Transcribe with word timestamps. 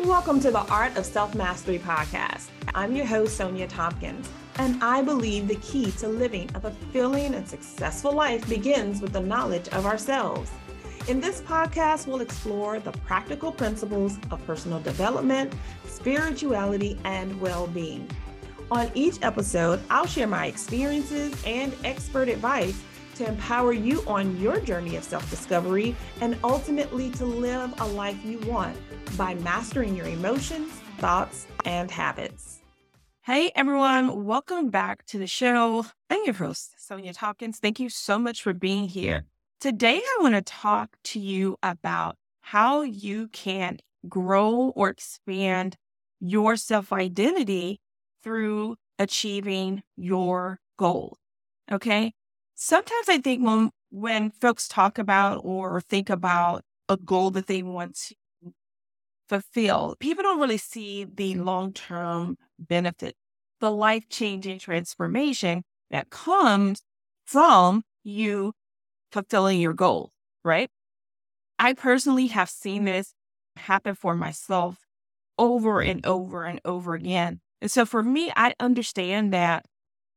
Welcome 0.00 0.40
to 0.40 0.50
the 0.50 0.60
Art 0.60 0.94
of 0.98 1.06
Self 1.06 1.34
Mastery 1.34 1.78
podcast. 1.78 2.48
I'm 2.74 2.94
your 2.94 3.06
host, 3.06 3.40
Sonja 3.40 3.66
Thompkins, 3.66 4.28
and 4.56 4.82
I 4.84 5.00
believe 5.00 5.48
the 5.48 5.54
key 5.56 5.90
to 5.92 6.06
living 6.06 6.50
a 6.54 6.60
fulfilling 6.60 7.34
and 7.34 7.48
successful 7.48 8.12
life 8.12 8.46
begins 8.46 9.00
with 9.00 9.14
the 9.14 9.20
knowledge 9.20 9.68
of 9.68 9.86
ourselves. 9.86 10.50
In 11.08 11.18
this 11.18 11.40
podcast, 11.40 12.06
we'll 12.06 12.20
explore 12.20 12.78
the 12.78 12.92
practical 12.92 13.50
principles 13.50 14.18
of 14.30 14.46
personal 14.46 14.80
development, 14.80 15.54
spirituality, 15.86 16.98
and 17.04 17.40
well 17.40 17.66
being. 17.66 18.06
On 18.70 18.90
each 18.94 19.16
episode, 19.22 19.80
I'll 19.88 20.06
share 20.06 20.26
my 20.26 20.44
experiences 20.44 21.34
and 21.46 21.74
expert 21.84 22.28
advice 22.28 22.82
to 23.16 23.26
empower 23.26 23.72
you 23.72 24.02
on 24.06 24.38
your 24.40 24.60
journey 24.60 24.96
of 24.96 25.04
self 25.04 25.28
discovery 25.30 25.96
and 26.20 26.36
ultimately 26.44 27.10
to 27.12 27.24
live 27.24 27.72
a 27.80 27.86
life 27.86 28.18
you 28.24 28.38
want 28.40 28.76
by 29.16 29.34
mastering 29.34 29.96
your 29.96 30.06
emotions, 30.06 30.70
thoughts, 30.98 31.46
and 31.64 31.90
habits. 31.90 32.60
Hey 33.22 33.50
everyone, 33.56 34.24
welcome 34.24 34.70
back 34.70 35.04
to 35.06 35.18
the 35.18 35.26
show. 35.26 35.86
I'm 36.10 36.20
your 36.24 36.34
host, 36.34 36.76
Sonja 36.78 37.12
Thompkins. 37.12 37.58
Thank 37.58 37.80
you 37.80 37.88
so 37.88 38.18
much 38.18 38.42
for 38.42 38.52
being 38.52 38.86
here. 38.88 39.24
Today, 39.60 39.96
I 39.96 40.18
want 40.20 40.34
to 40.34 40.42
talk 40.42 40.96
to 41.04 41.18
you 41.18 41.56
about 41.62 42.16
how 42.42 42.82
you 42.82 43.28
can 43.28 43.78
grow 44.08 44.72
or 44.76 44.90
expand 44.90 45.76
your 46.20 46.56
self 46.56 46.92
identity 46.92 47.80
through 48.22 48.76
achieving 48.98 49.82
your 49.96 50.60
goal. 50.78 51.16
Okay. 51.72 52.12
Sometimes 52.56 53.08
I 53.08 53.18
think 53.18 53.44
when, 53.44 53.70
when 53.90 54.30
folks 54.30 54.66
talk 54.66 54.98
about 54.98 55.42
or 55.44 55.80
think 55.80 56.10
about 56.10 56.64
a 56.88 56.96
goal 56.96 57.30
that 57.32 57.46
they 57.46 57.62
want 57.62 57.94
to 58.08 58.14
fulfill, 59.28 59.96
people 59.98 60.22
don't 60.22 60.40
really 60.40 60.56
see 60.58 61.04
the 61.04 61.34
long 61.34 61.72
term 61.72 62.36
benefit, 62.58 63.14
the 63.60 63.70
life 63.70 64.08
changing 64.08 64.58
transformation 64.58 65.62
that 65.90 66.10
comes 66.10 66.82
from 67.24 67.82
you 68.04 68.52
fulfilling 69.12 69.60
your 69.60 69.74
goal, 69.74 70.12
right? 70.44 70.70
I 71.58 71.74
personally 71.74 72.28
have 72.28 72.50
seen 72.50 72.84
this 72.84 73.14
happen 73.56 73.94
for 73.94 74.14
myself 74.16 74.78
over 75.38 75.80
and 75.80 76.04
over 76.06 76.44
and 76.44 76.60
over 76.64 76.94
again. 76.94 77.40
And 77.60 77.70
so 77.70 77.86
for 77.86 78.02
me, 78.02 78.32
I 78.36 78.54
understand 78.60 79.32
that 79.32 79.66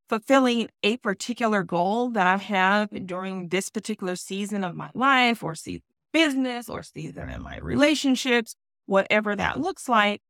fulfilling 0.10 0.70
a 0.84 0.98
particular 0.98 1.64
goal 1.64 2.10
that 2.10 2.28
I 2.28 2.38
have 2.38 2.90
during 3.06 3.50
this 3.50 3.70
particular 3.70 4.16
season 4.16 4.64
of 4.64 4.76
my 4.76 4.90
life 4.94 5.44
or 5.44 5.56
season 5.56 5.84
business 6.12 6.68
or 6.68 6.82
season 6.82 7.30
in 7.30 7.44
my 7.44 7.60
relationships, 7.60 8.56
whatever 8.88 9.36
that 9.36 9.60
looks 9.60 9.88
like, 9.88 10.22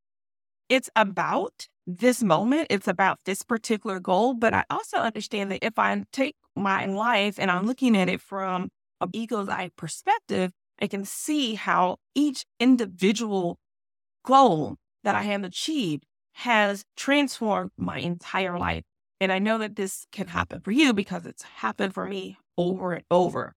it's 0.67 0.89
about 0.95 1.67
this 1.87 2.21
moment. 2.21 2.67
It's 2.69 2.87
about 2.87 3.19
this 3.25 3.41
particular 3.41 3.99
goal. 3.99 4.33
But 4.33 4.53
I 4.53 4.65
also 4.69 4.97
understand 4.97 5.51
that 5.51 5.65
if 5.65 5.79
I 5.79 6.03
take 6.11 6.35
my 6.55 6.85
life 6.85 7.39
and 7.39 7.49
I'm 7.49 7.65
looking 7.65 7.97
at 7.97 8.09
it 8.09 8.21
from 8.21 8.69
an 9.01 9.09
eagle's 9.13 9.49
eye 9.49 9.71
perspective, 9.75 10.51
I 10.81 10.87
can 10.87 11.05
see 11.05 11.55
how 11.55 11.97
each 12.13 12.45
individual 12.59 13.57
goal 14.25 14.77
that 15.03 15.15
I 15.15 15.23
have 15.23 15.43
achieved 15.43 16.03
has 16.33 16.83
transformed 16.95 17.71
my 17.77 17.99
entire 17.99 18.57
life. 18.57 18.83
And 19.21 19.31
I 19.31 19.39
know 19.39 19.57
that 19.57 19.75
this 19.75 20.05
can 20.11 20.27
happen 20.27 20.61
for 20.61 20.71
you 20.71 20.93
because 20.93 21.25
it's 21.25 21.43
happened 21.43 21.93
for 21.93 22.05
me 22.07 22.37
over 22.57 22.93
and 22.93 23.03
over. 23.11 23.53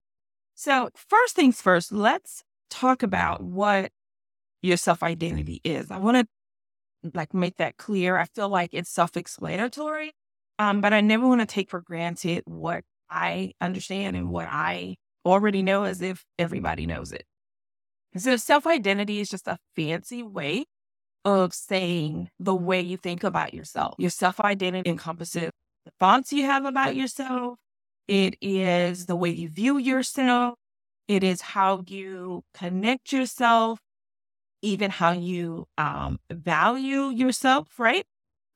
So, 0.55 0.91
first 0.95 1.35
things 1.37 1.61
first, 1.61 1.93
let's 1.93 2.43
talk 2.69 3.03
about 3.03 3.43
what 3.43 3.91
your 4.63 4.77
self 4.77 5.03
identity 5.03 5.61
is. 5.65 5.91
I 5.91 5.99
want 5.99 6.17
to 6.17 7.11
like 7.15 7.35
make 7.35 7.57
that 7.57 7.77
clear. 7.77 8.17
I 8.17 8.27
feel 8.27 8.49
like 8.49 8.71
it's 8.73 8.91
self-explanatory, 8.91 10.13
um, 10.59 10.81
but 10.81 10.93
I 10.93 11.01
never 11.01 11.27
want 11.27 11.41
to 11.41 11.47
take 11.47 11.71
for 11.71 11.81
granted 11.81 12.43
what 12.47 12.85
I 13.11 13.53
understand 13.61 14.17
and 14.17 14.31
what 14.31 14.49
I 14.51 14.97
already 15.25 15.63
know 15.63 15.85
as 15.85 16.03
if 16.03 16.25
everybody 16.39 16.87
knows 16.87 17.13
it. 17.13 17.25
So 18.17 18.37
self-identity 18.37 19.21
is 19.21 19.29
just 19.29 19.49
a 19.49 19.59
fancy 19.75 20.23
way 20.23 20.67
of 21.25 21.55
saying 21.55 22.31
the 22.39 22.55
way 22.55 22.81
you 22.81 22.97
think 22.97 23.25
about 23.25 23.55
yourself. 23.55 23.95
Your 23.99 24.11
self-identity 24.11 24.89
encompasses 24.89 25.51
the 25.85 25.93
thoughts 26.01 26.33
you 26.33 26.45
have 26.45 26.65
about 26.65 26.97
yourself. 26.97 27.59
It 28.09 28.37
is 28.41 29.07
the 29.07 29.17
way 29.17 29.31
you 29.31 29.49
view 29.49 29.79
yourself. 29.79 30.55
It 31.09 31.23
is 31.23 31.41
how 31.41 31.85
you 31.87 32.43
connect 32.55 33.13
yourself 33.13 33.81
even 34.63 34.91
how 34.91 35.13
you 35.13 35.67
um, 35.77 36.19
value 36.31 37.11
yourself, 37.11 37.79
right? 37.79 38.07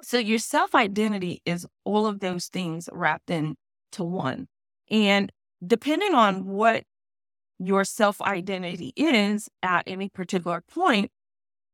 So 0.03 0.19
your 0.19 0.39
self 0.39 0.75
identity 0.75 1.43
is 1.45 1.67
all 1.85 2.07
of 2.07 2.21
those 2.21 2.47
things 2.47 2.89
wrapped 2.93 3.31
into 3.31 3.57
one. 3.99 4.47
And 4.91 5.33
depending 5.67 6.15
on 6.15 6.47
what 6.47 6.85
your 7.59 7.85
self 7.85 8.23
identity 8.23 8.93
is 8.97 9.49
at 9.63 9.83
any 9.87 10.09
particular 10.09 10.63
point, 10.71 11.11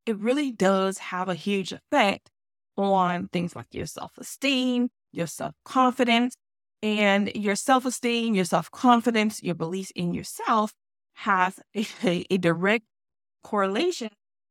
it 0.07 0.19
really 0.19 0.53
does 0.53 0.99
have 0.99 1.29
a 1.29 1.35
huge 1.35 1.73
effect 1.73 2.31
on 2.77 3.29
things 3.29 3.55
like 3.55 3.67
your 3.73 3.87
self 3.87 4.13
esteem, 4.19 4.89
your 5.13 5.27
self 5.27 5.55
confidence, 5.65 6.35
and 6.83 7.31
your 7.35 7.57
self 7.57 7.85
esteem, 7.85 8.35
your 8.35 8.45
self 8.45 8.71
confidence, 8.71 9.43
your 9.43 9.55
beliefs 9.55 9.93
in 9.95 10.15
yourself 10.15 10.73
has 11.15 11.61
a, 11.77 12.25
a 12.31 12.39
direct 12.39 12.85
correlation 13.43 14.11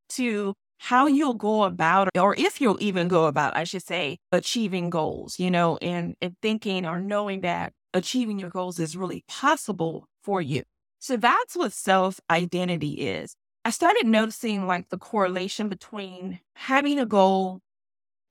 to 0.10 0.54
how 0.80 1.06
you'll 1.06 1.36
go 1.36 1.64
about, 1.64 2.10
or 2.18 2.36
if 2.38 2.60
you'll 2.60 2.82
even 2.82 3.08
go 3.08 3.26
about, 3.26 3.56
I 3.56 3.66
should 3.66 3.84
say, 3.84 4.18
achieving 4.32 4.90
goals, 4.90 5.40
you 5.40 5.52
know, 5.52 5.78
and, 5.78 6.16
and 6.22 6.36
thinking 6.42 6.88
or 6.88 7.00
knowing 7.00 7.42
that 7.42 7.74
achieving 7.94 8.40
your 8.40 8.50
goals 8.50 8.80
is 8.80 8.98
really 8.98 9.24
possible 9.28 10.08
for 10.24 10.42
you. 10.42 10.64
So 11.00 11.18
that's 11.18 11.56
what 11.56 11.74
self 11.74 12.20
identity 12.30 12.94
is. 12.94 13.36
I 13.64 13.70
started 13.70 14.08
noticing 14.08 14.66
like 14.68 14.90
the 14.90 14.98
correlation 14.98 15.70
between 15.70 16.40
having 16.56 17.00
a 17.00 17.06
goal, 17.06 17.62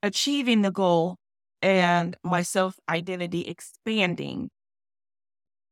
achieving 0.02 0.62
the 0.62 0.72
goal, 0.72 1.16
and 1.62 2.16
my 2.24 2.42
self 2.42 2.78
identity 2.88 3.42
expanding. 3.42 4.50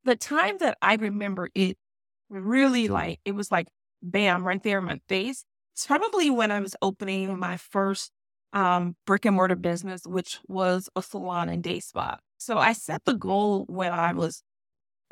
The 0.04 0.16
time 0.16 0.58
that 0.58 0.78
I 0.80 0.94
remember 0.94 1.50
it 1.54 1.76
really 2.30 2.88
like, 2.88 3.20
it 3.24 3.32
was 3.32 3.50
like, 3.50 3.68
bam, 4.02 4.44
right 4.44 4.62
there 4.62 4.78
in 4.78 4.84
my 4.84 5.00
face 5.08 5.44
it's 5.78 5.86
probably 5.86 6.28
when 6.28 6.50
I 6.50 6.58
was 6.58 6.74
opening 6.82 7.38
my 7.38 7.56
first 7.56 8.10
um, 8.52 8.96
brick 9.06 9.24
and 9.24 9.36
mortar 9.36 9.54
business, 9.54 10.02
which 10.04 10.40
was 10.48 10.88
a 10.96 11.02
salon 11.02 11.48
and 11.48 11.62
day 11.62 11.78
spa. 11.78 12.18
So 12.36 12.58
I 12.58 12.72
set 12.72 13.04
the 13.04 13.14
goal 13.14 13.64
when 13.68 13.92
I 13.92 14.12
was 14.12 14.42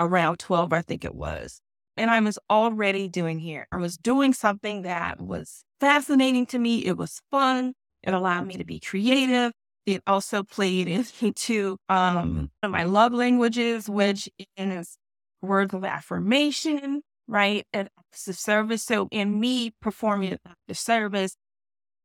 around 0.01 0.41
12, 0.41 0.73
I 0.73 0.83
think 0.83 1.05
it 1.05 1.15
was. 1.15 1.61
And 1.97 2.11
I 2.11 2.21
was 2.21 2.39
already 2.51 3.09
doing 3.09 3.39
here. 3.39 3.67
I 3.73 3.77
was 3.77 3.97
doing 3.97 4.33
something 4.33 4.83
that 4.83 5.21
was 5.21 5.65
fascinating 5.81 6.47
to 6.47 6.59
me. 6.59 6.85
It 6.85 6.97
was 6.97 7.21
fun. 7.31 7.73
It 8.03 8.13
allowed 8.13 8.47
me 8.47 8.57
to 8.57 8.65
be 8.65 8.81
creative. 8.81 9.53
It 9.87 10.03
also 10.07 10.43
played 10.43 10.89
into 11.21 11.79
um, 11.89 12.51
my 12.63 12.85
love 12.85 13.13
languages, 13.13 13.89
which 13.89 14.29
is 14.57 14.99
words 15.41 15.73
of 15.75 15.85
affirmation, 15.85 17.03
right? 17.29 17.65
And 17.73 17.89
acts 17.99 18.29
of 18.29 18.37
service. 18.37 18.83
So 18.83 19.09
in 19.11 19.41
me 19.41 19.73
performing 19.81 20.39
the 20.69 20.75
service, 20.75 21.37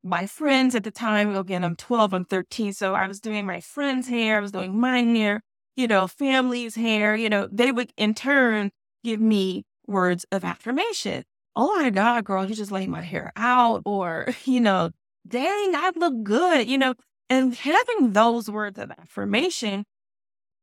my 0.03 0.25
friends 0.25 0.73
at 0.75 0.83
the 0.83 0.91
time, 0.91 1.35
again, 1.35 1.63
I'm 1.63 1.75
12, 1.75 2.13
I'm 2.13 2.25
13. 2.25 2.73
So 2.73 2.95
I 2.95 3.07
was 3.07 3.19
doing 3.19 3.45
my 3.45 3.59
friends' 3.59 4.07
hair, 4.07 4.37
I 4.37 4.39
was 4.39 4.51
doing 4.51 4.79
my 4.79 4.99
hair, 5.01 5.41
you 5.75 5.87
know, 5.87 6.07
family's 6.07 6.75
hair, 6.75 7.15
you 7.15 7.29
know, 7.29 7.47
they 7.51 7.71
would 7.71 7.91
in 7.97 8.13
turn 8.13 8.71
give 9.03 9.19
me 9.19 9.63
words 9.91 10.25
of 10.31 10.43
affirmation. 10.43 11.23
Oh 11.55 11.75
my 11.75 11.89
God, 11.89 12.23
girl, 12.23 12.45
you 12.45 12.55
just 12.55 12.71
laid 12.71 12.89
my 12.89 13.01
hair 13.01 13.31
out. 13.35 13.81
Or, 13.85 14.27
you 14.45 14.59
know, 14.59 14.91
dang, 15.27 15.75
I 15.75 15.91
look 15.95 16.23
good, 16.23 16.67
you 16.67 16.77
know. 16.77 16.95
And 17.29 17.53
having 17.55 18.13
those 18.13 18.49
words 18.49 18.77
of 18.77 18.91
affirmation 18.91 19.85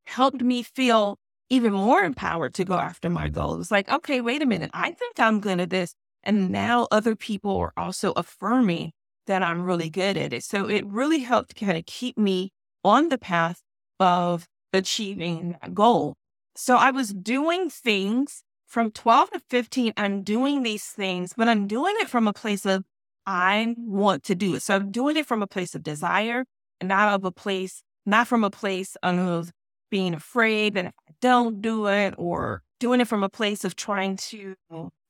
helped 0.06 0.42
me 0.42 0.62
feel 0.62 1.18
even 1.50 1.72
more 1.72 2.02
empowered 2.02 2.54
to 2.54 2.64
go 2.64 2.74
after 2.74 3.08
my 3.08 3.28
goals. 3.28 3.70
Like, 3.70 3.88
okay, 3.88 4.20
wait 4.20 4.42
a 4.42 4.46
minute. 4.46 4.70
I 4.74 4.90
think 4.90 5.18
I'm 5.18 5.40
good 5.40 5.60
at 5.60 5.70
this. 5.70 5.94
And 6.22 6.50
now 6.50 6.88
other 6.90 7.16
people 7.16 7.56
are 7.56 7.72
also 7.76 8.12
affirming 8.12 8.92
that 9.26 9.42
I'm 9.42 9.62
really 9.62 9.88
good 9.90 10.16
at 10.16 10.32
it. 10.32 10.44
So 10.44 10.68
it 10.68 10.86
really 10.86 11.20
helped 11.20 11.54
kind 11.56 11.78
of 11.78 11.86
keep 11.86 12.18
me 12.18 12.50
on 12.84 13.08
the 13.08 13.18
path 13.18 13.62
of 14.00 14.46
achieving 14.72 15.56
that 15.60 15.74
goal. 15.74 16.14
So 16.56 16.76
I 16.76 16.90
was 16.90 17.14
doing 17.14 17.70
things 17.70 18.42
from 18.68 18.90
12 18.92 19.30
to 19.30 19.40
15. 19.50 19.92
I'm 19.96 20.22
doing 20.22 20.62
these 20.62 20.84
things, 20.84 21.32
but 21.36 21.48
I'm 21.48 21.66
doing 21.66 21.94
it 21.98 22.08
from 22.08 22.28
a 22.28 22.32
place 22.32 22.64
of 22.66 22.84
I 23.26 23.74
want 23.76 24.22
to 24.24 24.34
do 24.34 24.54
it. 24.54 24.62
So 24.62 24.76
I'm 24.76 24.90
doing 24.90 25.16
it 25.16 25.26
from 25.26 25.42
a 25.42 25.46
place 25.46 25.74
of 25.74 25.82
desire 25.82 26.44
and 26.80 26.88
not 26.88 27.14
of 27.14 27.24
a 27.24 27.32
place, 27.32 27.82
not 28.06 28.28
from 28.28 28.44
a 28.44 28.50
place 28.50 28.96
of 29.02 29.50
being 29.90 30.14
afraid 30.14 30.74
that 30.74 30.86
if 30.86 30.92
I 31.08 31.12
don't 31.20 31.60
do 31.60 31.86
it 31.86 32.14
or 32.16 32.62
doing 32.78 33.00
it 33.00 33.08
from 33.08 33.22
a 33.22 33.28
place 33.28 33.64
of 33.64 33.74
trying 33.74 34.16
to 34.16 34.54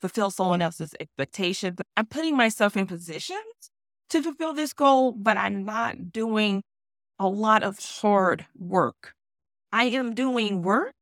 fulfill 0.00 0.30
someone 0.30 0.62
else's 0.62 0.94
expectations, 0.98 1.78
I'm 1.96 2.06
putting 2.06 2.36
myself 2.36 2.76
in 2.76 2.86
positions 2.86 3.70
to 4.10 4.22
fulfill 4.22 4.54
this 4.54 4.72
goal, 4.72 5.12
but 5.12 5.36
I'm 5.36 5.64
not 5.64 6.12
doing 6.12 6.62
a 7.18 7.28
lot 7.28 7.62
of 7.62 7.78
hard 7.78 8.46
work. 8.56 9.12
I 9.72 9.84
am 9.84 10.14
doing 10.14 10.62
work. 10.62 10.94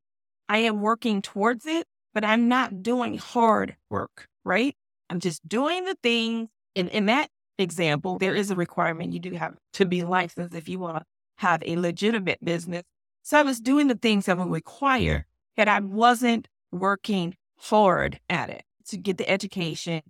I 0.49 0.59
am 0.59 0.81
working 0.81 1.23
towards 1.23 1.67
it, 1.67 1.87
but 2.17 2.25
I'm 2.25 2.49
not 2.49 2.83
doing 2.83 3.19
hard 3.19 3.77
work, 3.91 4.27
right? 4.43 4.75
I'm 5.11 5.21
just 5.21 5.47
doing 5.47 5.85
the 5.85 5.99
things. 6.03 6.49
And 6.75 6.89
in 6.89 7.05
that 7.07 7.29
example, 7.59 8.17
there 8.17 8.35
is 8.35 8.51
a 8.51 8.57
requirement 8.57 9.13
you 9.13 9.19
do 9.19 9.33
have 9.33 9.55
to 9.75 9.85
be 9.85 10.03
licensed 10.03 10.55
if 10.55 10.67
you 10.67 10.79
want 10.79 10.97
to 10.97 11.05
have 11.37 11.63
a 11.67 11.77
legitimate 11.77 12.43
business. 12.43 12.85
So 13.23 13.39
I 13.39 13.43
was 13.43 13.61
doing 13.61 13.89
the 13.89 13.97
things 13.97 14.25
that 14.25 14.39
would 14.39 14.51
require 14.51 15.27
that 15.59 15.69
I 15.69 15.81
wasn't 15.81 16.49
working 16.73 17.37
hard 17.59 18.19
at 18.31 18.49
it 18.49 18.63
to 18.87 18.97
get 18.97 19.19
the 19.19 19.29
education 19.29 20.01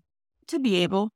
to 0.47 0.61
be 0.61 0.85
able 0.85 1.11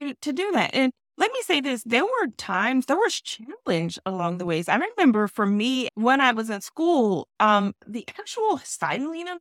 to, 0.00 0.14
to 0.14 0.32
do 0.32 0.52
that. 0.52 0.70
And 0.72 0.92
let 1.16 1.32
me 1.32 1.42
say 1.42 1.60
this 1.60 1.82
there 1.82 2.04
were 2.04 2.28
times 2.36 2.86
there 2.86 2.96
was 2.96 3.20
challenge 3.20 3.98
along 4.06 4.38
the 4.38 4.46
ways 4.46 4.68
i 4.68 4.76
remember 4.76 5.26
for 5.26 5.44
me 5.44 5.88
when 5.96 6.20
i 6.20 6.30
was 6.30 6.48
in 6.48 6.60
school 6.60 7.26
um 7.40 7.74
the 7.88 8.04
actual 8.20 8.58
styling 8.58 9.26
of 9.26 9.38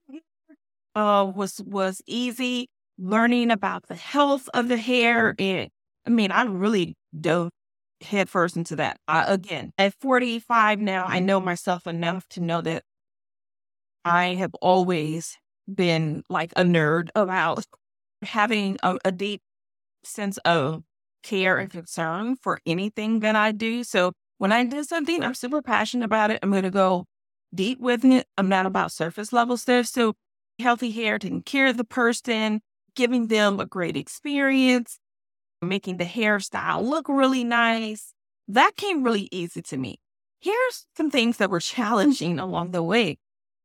uh 0.98 1.32
was 1.36 1.62
was 1.66 2.02
easy 2.08 2.70
learning 3.00 3.52
about 3.52 3.88
the 3.90 3.96
health 3.96 4.50
of 4.56 4.70
the 4.70 4.78
hair 4.78 5.36
and 5.40 5.70
i 6.08 6.12
mean 6.12 6.32
i 6.32 6.44
really 6.44 6.96
dove 7.20 7.52
headfirst 8.02 8.58
into 8.58 8.76
that 8.78 8.98
uh, 9.10 9.26
again 9.28 9.72
at 9.80 9.94
45 10.02 10.80
now 10.80 11.06
i 11.08 11.20
know 11.20 11.40
myself 11.42 11.88
enough 11.88 12.28
to 12.30 12.42
know 12.42 12.62
that 12.62 12.84
i 14.06 14.34
have 14.36 14.54
always 14.62 15.38
been 15.74 16.24
like 16.30 16.52
a 16.56 16.64
nerd 16.64 17.10
about 17.16 17.66
having 18.24 18.78
a, 18.84 18.98
a 19.06 19.12
deep 19.12 19.42
sense 20.04 20.38
of 20.40 20.84
care 21.24 21.58
and 21.58 21.72
concern 21.72 22.36
for 22.38 22.60
anything 22.66 23.22
that 23.22 23.36
I 23.36 23.52
do. 23.52 23.84
So 23.84 24.14
when 24.40 24.52
I 24.54 24.66
do 24.66 24.84
something, 24.84 25.24
I'm 25.24 25.36
super 25.36 25.62
passionate 25.62 26.06
about 26.06 26.32
it. 26.32 26.40
I'm 26.44 26.52
going 26.52 26.64
to 26.64 26.72
go 26.72 27.06
deep 27.56 27.80
with 27.80 28.06
it. 28.06 28.28
I'm 28.38 28.50
not 28.50 28.66
about 28.66 28.92
surface 28.92 29.34
level 29.34 29.58
stuff. 29.58 29.88
So 29.88 30.16
healthy 30.60 30.92
hair, 30.92 31.20
taking 31.20 31.42
care 31.42 31.68
of 31.68 31.78
the 31.78 31.84
person, 31.84 32.62
giving 32.96 33.28
them 33.28 33.60
a 33.60 33.66
great 33.66 33.96
experience, 33.96 35.00
making 35.62 35.98
the 35.98 36.06
hairstyle 36.06 36.84
look 36.84 37.08
really 37.08 37.44
nice. 37.44 38.14
That 38.48 38.76
came 38.76 39.04
really 39.04 39.28
easy 39.32 39.62
to 39.64 39.78
me. 39.78 40.00
Here's 40.40 40.86
some 40.96 41.10
things 41.10 41.38
that 41.38 41.50
were 41.50 41.60
challenging 41.76 42.40
along 42.40 42.72
the 42.72 42.84
way. 42.84 43.18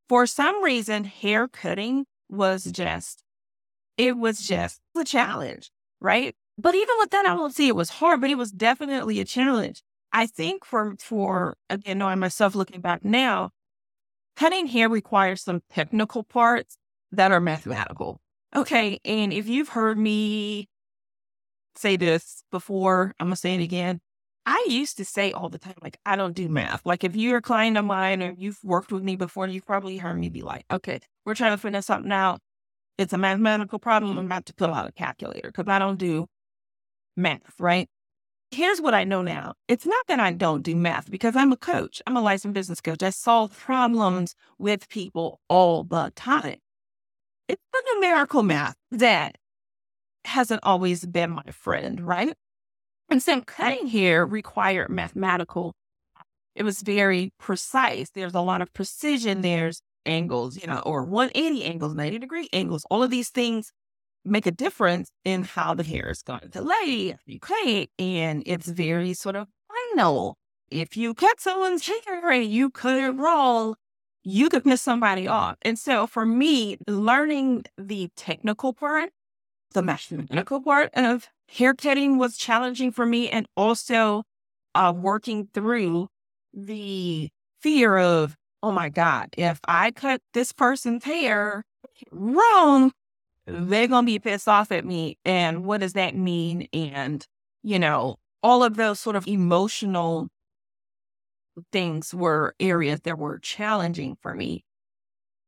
For 0.08 0.26
some 0.26 0.62
reason, 0.62 1.04
hair 1.04 1.48
cutting 1.48 2.04
was 2.28 2.64
just, 2.64 3.22
it 3.96 4.16
was 4.16 4.46
just 4.46 4.80
a 4.96 5.04
challenge, 5.04 5.70
right? 6.00 6.34
But 6.58 6.74
even 6.74 6.94
with 6.98 7.10
that, 7.10 7.26
I 7.26 7.34
won't 7.34 7.54
say 7.54 7.68
it 7.68 7.76
was 7.76 7.90
hard, 7.90 8.20
but 8.20 8.30
it 8.30 8.36
was 8.36 8.52
definitely 8.52 9.20
a 9.20 9.24
challenge. 9.24 9.82
I 10.12 10.26
think 10.26 10.64
for 10.64 10.94
for 10.98 11.56
again 11.70 11.98
knowing 11.98 12.18
myself 12.18 12.54
looking 12.54 12.82
back 12.82 13.04
now, 13.04 13.50
cutting 14.36 14.66
hair 14.66 14.88
requires 14.88 15.42
some 15.42 15.62
technical 15.70 16.22
parts 16.22 16.76
that 17.12 17.32
are 17.32 17.40
mathematical. 17.40 18.20
Okay. 18.54 19.00
And 19.04 19.32
if 19.32 19.48
you've 19.48 19.70
heard 19.70 19.98
me 19.98 20.68
say 21.74 21.96
this 21.96 22.44
before, 22.50 23.14
I'm 23.20 23.26
gonna 23.26 23.36
say 23.36 23.54
it 23.54 23.62
again. 23.62 24.00
I 24.44 24.66
used 24.68 24.96
to 24.96 25.04
say 25.04 25.30
all 25.30 25.48
the 25.48 25.58
time, 25.58 25.74
like, 25.82 25.98
I 26.04 26.16
don't 26.16 26.34
do 26.34 26.48
math. 26.48 26.84
Like, 26.84 27.04
if 27.04 27.14
you're 27.14 27.38
a 27.38 27.42
client 27.42 27.76
of 27.76 27.84
mine 27.84 28.22
or 28.22 28.34
you've 28.36 28.58
worked 28.64 28.90
with 28.90 29.04
me 29.04 29.14
before, 29.14 29.46
you've 29.46 29.66
probably 29.66 29.98
heard 29.98 30.18
me 30.18 30.30
be 30.30 30.42
like, 30.42 30.64
okay, 30.70 30.98
we're 31.24 31.36
trying 31.36 31.52
to 31.52 31.58
figure 31.58 31.80
something 31.80 32.10
out. 32.10 32.40
It's 32.98 33.12
a 33.12 33.18
mathematical 33.18 33.78
problem. 33.78 34.18
I'm 34.18 34.26
about 34.26 34.46
to 34.46 34.54
pull 34.54 34.74
out 34.74 34.88
a 34.88 34.92
calculator 34.92 35.48
because 35.48 35.68
I 35.68 35.78
don't 35.78 35.98
do 35.98 36.26
math, 37.16 37.54
right? 37.60 37.88
Here's 38.50 38.80
what 38.80 38.94
I 38.94 39.04
know 39.04 39.22
now. 39.22 39.54
It's 39.68 39.86
not 39.86 40.06
that 40.08 40.20
I 40.20 40.32
don't 40.32 40.62
do 40.62 40.76
math 40.76 41.10
because 41.10 41.36
I'm 41.36 41.52
a 41.52 41.56
coach. 41.56 42.02
I'm 42.06 42.16
a 42.16 42.20
licensed 42.20 42.54
business 42.54 42.80
coach. 42.80 43.02
I 43.02 43.10
solve 43.10 43.56
problems 43.56 44.34
with 44.58 44.88
people 44.88 45.40
all 45.48 45.84
the 45.84 46.12
time. 46.16 46.58
It's 47.48 47.62
the 47.72 47.82
numerical 47.94 48.42
math 48.42 48.76
that 48.90 49.36
hasn't 50.24 50.60
always 50.62 51.04
been 51.04 51.30
my 51.30 51.50
friend, 51.50 52.00
right? 52.00 52.34
And 53.10 53.22
so 53.22 53.40
cutting 53.42 53.86
here 53.86 54.24
required 54.24 54.88
mathematical. 54.88 55.74
It 56.54 56.62
was 56.62 56.82
very 56.82 57.32
precise. 57.38 58.10
There's 58.10 58.34
a 58.34 58.40
lot 58.40 58.62
of 58.62 58.72
precision. 58.72 59.42
There's 59.42 59.82
angles, 60.06 60.56
you 60.56 60.66
know, 60.66 60.78
or 60.80 61.04
180 61.04 61.64
angles, 61.64 61.94
90 61.94 62.18
degree 62.18 62.48
angles. 62.52 62.86
All 62.90 63.02
of 63.02 63.10
these 63.10 63.30
things 63.30 63.72
make 64.24 64.46
a 64.46 64.50
difference 64.50 65.10
in 65.24 65.44
how 65.44 65.74
the 65.74 65.82
hair 65.82 66.10
is 66.10 66.22
going 66.22 66.50
to 66.50 66.62
lay 66.62 67.16
you 67.26 67.40
cut. 67.40 67.88
And 67.98 68.42
it's 68.46 68.68
very 68.68 69.14
sort 69.14 69.36
of 69.36 69.48
final. 69.94 70.36
If 70.70 70.96
you 70.96 71.12
cut 71.12 71.40
someone's 71.40 71.86
hair 71.86 72.30
and 72.30 72.50
you 72.50 72.70
cut 72.70 72.96
it 72.96 73.10
wrong, 73.10 73.74
you 74.24 74.48
could 74.48 74.64
piss 74.64 74.82
somebody 74.82 75.26
off. 75.26 75.56
And 75.62 75.78
so 75.78 76.06
for 76.06 76.24
me, 76.24 76.78
learning 76.86 77.64
the 77.76 78.08
technical 78.16 78.72
part, 78.72 79.10
the 79.72 79.82
mathematical 79.82 80.60
part 80.60 80.90
of 80.94 81.28
hair 81.48 81.74
cutting 81.74 82.18
was 82.18 82.36
challenging 82.36 82.92
for 82.92 83.06
me. 83.06 83.28
And 83.28 83.46
also 83.56 84.24
uh, 84.74 84.92
working 84.96 85.48
through 85.52 86.08
the 86.54 87.30
fear 87.60 87.98
of, 87.98 88.36
oh 88.62 88.72
my 88.72 88.88
God, 88.88 89.30
if 89.36 89.60
I 89.66 89.90
cut 89.90 90.20
this 90.34 90.52
person's 90.52 91.04
hair 91.04 91.64
wrong, 92.10 92.92
they're 93.46 93.88
going 93.88 94.04
to 94.04 94.12
be 94.12 94.18
pissed 94.18 94.48
off 94.48 94.70
at 94.70 94.84
me. 94.84 95.18
And 95.24 95.64
what 95.64 95.80
does 95.80 95.94
that 95.94 96.14
mean? 96.14 96.68
And, 96.72 97.26
you 97.62 97.78
know, 97.78 98.16
all 98.42 98.62
of 98.62 98.76
those 98.76 99.00
sort 99.00 99.16
of 99.16 99.26
emotional 99.26 100.28
things 101.70 102.14
were 102.14 102.54
areas 102.60 103.00
that 103.00 103.18
were 103.18 103.38
challenging 103.38 104.16
for 104.20 104.34
me. 104.34 104.64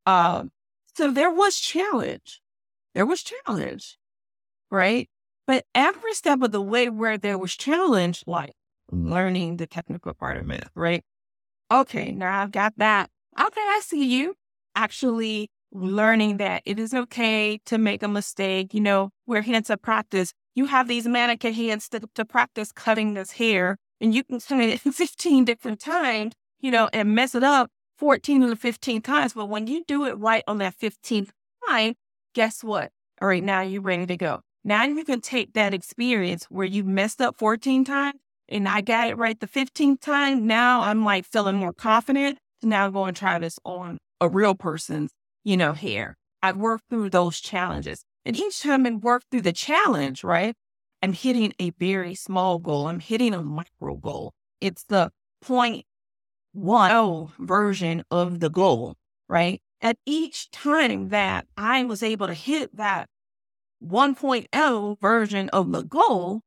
Um, 0.07 0.51
so 0.95 1.11
there 1.11 1.31
was 1.31 1.59
challenge. 1.59 2.41
There 2.95 3.07
was 3.07 3.23
challenge, 3.23 3.99
right? 4.71 5.09
But 5.47 5.65
every 5.75 6.15
step 6.15 6.43
of 6.43 6.53
the 6.53 6.61
way 6.61 6.89
where 6.89 7.19
there 7.19 7.39
was 7.39 7.55
challenge, 7.57 8.23
like 8.27 8.53
learning 8.91 9.57
the 9.57 9.67
technical 9.67 10.15
part 10.15 10.37
of 10.37 10.51
it, 10.51 10.69
right? 10.75 11.03
Okay, 11.71 12.13
now 12.13 12.43
I've 12.43 12.53
got 12.53 12.75
that. 12.77 13.11
Okay, 13.39 13.61
I 13.61 13.81
see 13.83 14.05
you. 14.05 14.35
Actually 14.77 15.51
learning 15.73 16.37
that 16.37 16.63
it 16.65 16.79
is 16.79 16.95
okay 16.95 17.59
to 17.67 17.79
make 17.79 18.03
a 18.03 18.09
mistake. 18.09 18.73
You 18.73 18.81
know, 18.81 19.11
we're 19.27 19.43
hands 19.43 19.71
of 19.71 19.83
practice. 19.83 20.33
You 20.55 20.67
have 20.67 20.87
these 20.87 21.07
mannequin 21.07 21.53
hands 21.53 21.89
to, 21.91 22.01
to 22.15 22.25
practice 22.25 22.71
cutting 22.71 23.15
this 23.15 23.33
hair, 23.33 23.77
and 24.05 24.15
you 24.15 24.23
can 24.23 24.39
cut 24.39 24.61
it 24.61 24.81
15 24.93 25.45
different 25.45 25.81
times, 25.81 26.35
you 26.61 26.71
know, 26.71 26.91
and 26.93 27.15
mess 27.15 27.35
it 27.35 27.43
up 27.43 27.71
14 27.99 28.43
or 28.45 28.55
15 28.55 29.01
times. 29.01 29.33
But 29.33 29.47
when 29.47 29.67
you 29.67 29.83
do 29.89 30.05
it 30.05 30.13
right 30.19 30.45
on 30.47 30.59
that 30.59 30.79
15th 30.79 31.31
time, 31.67 31.95
guess 32.35 32.63
what? 32.63 32.93
All 33.23 33.29
right, 33.29 33.43
now 33.43 33.63
you're 33.63 33.81
ready 33.81 34.07
to 34.07 34.17
go. 34.17 34.41
Now 34.63 34.85
you 34.85 35.05
can 35.05 35.21
take 35.21 35.55
that 35.55 35.73
experience 35.73 36.45
where 36.51 36.67
you 36.67 36.85
messed 36.85 37.21
up 37.21 37.39
14 37.39 37.85
times 37.85 38.19
and 38.49 38.69
I 38.69 38.83
got 38.83 39.09
it 39.09 39.17
right 39.17 39.39
the 39.41 39.47
15th 39.47 40.01
time. 40.01 40.47
Now 40.47 40.83
I'm 40.83 41.05
like 41.05 41.25
feeling 41.25 41.57
more 41.57 41.73
confident. 41.73 42.39
to 42.61 42.69
now 42.69 42.91
go 42.91 43.07
and 43.07 43.17
try 43.17 43.39
this 43.39 43.59
on 43.65 43.99
a 44.21 44.29
real 44.29 44.55
person's 44.55 45.11
you 45.45 45.57
know, 45.57 45.73
hair. 45.75 46.17
I've 46.43 46.57
worked 46.57 46.85
through 46.91 47.11
those 47.11 47.41
challenges. 47.41 48.05
And 48.25 48.37
each 48.37 48.63
time 48.63 48.87
I 48.87 48.91
work 48.91 49.23
through 49.31 49.43
the 49.43 49.53
challenge, 49.53 50.25
right, 50.25 50.55
I'm 51.05 51.13
hitting 51.13 51.53
a 51.59 51.69
very 51.69 52.15
small 52.15 52.59
goal. 52.59 52.87
I'm 52.87 52.99
hitting 52.99 53.35
a 53.35 53.43
micro 53.43 53.95
goal. 53.97 54.33
It's 54.63 54.85
the 54.85 55.13
point 55.43 55.85
one 56.55 57.29
version 57.39 58.05
of 58.11 58.41
the 58.41 58.49
goal, 58.49 58.97
right? 59.29 59.61
At 59.83 59.99
each 60.07 60.51
time 60.51 61.11
that 61.11 61.47
I 61.59 61.85
was 61.85 62.03
able 62.03 62.27
to 62.29 62.33
hit 62.33 62.75
that 62.79 63.11
1.0 63.87 64.99
version 64.99 65.51
of 65.51 65.73
the 65.73 65.83
goal, 65.83 66.41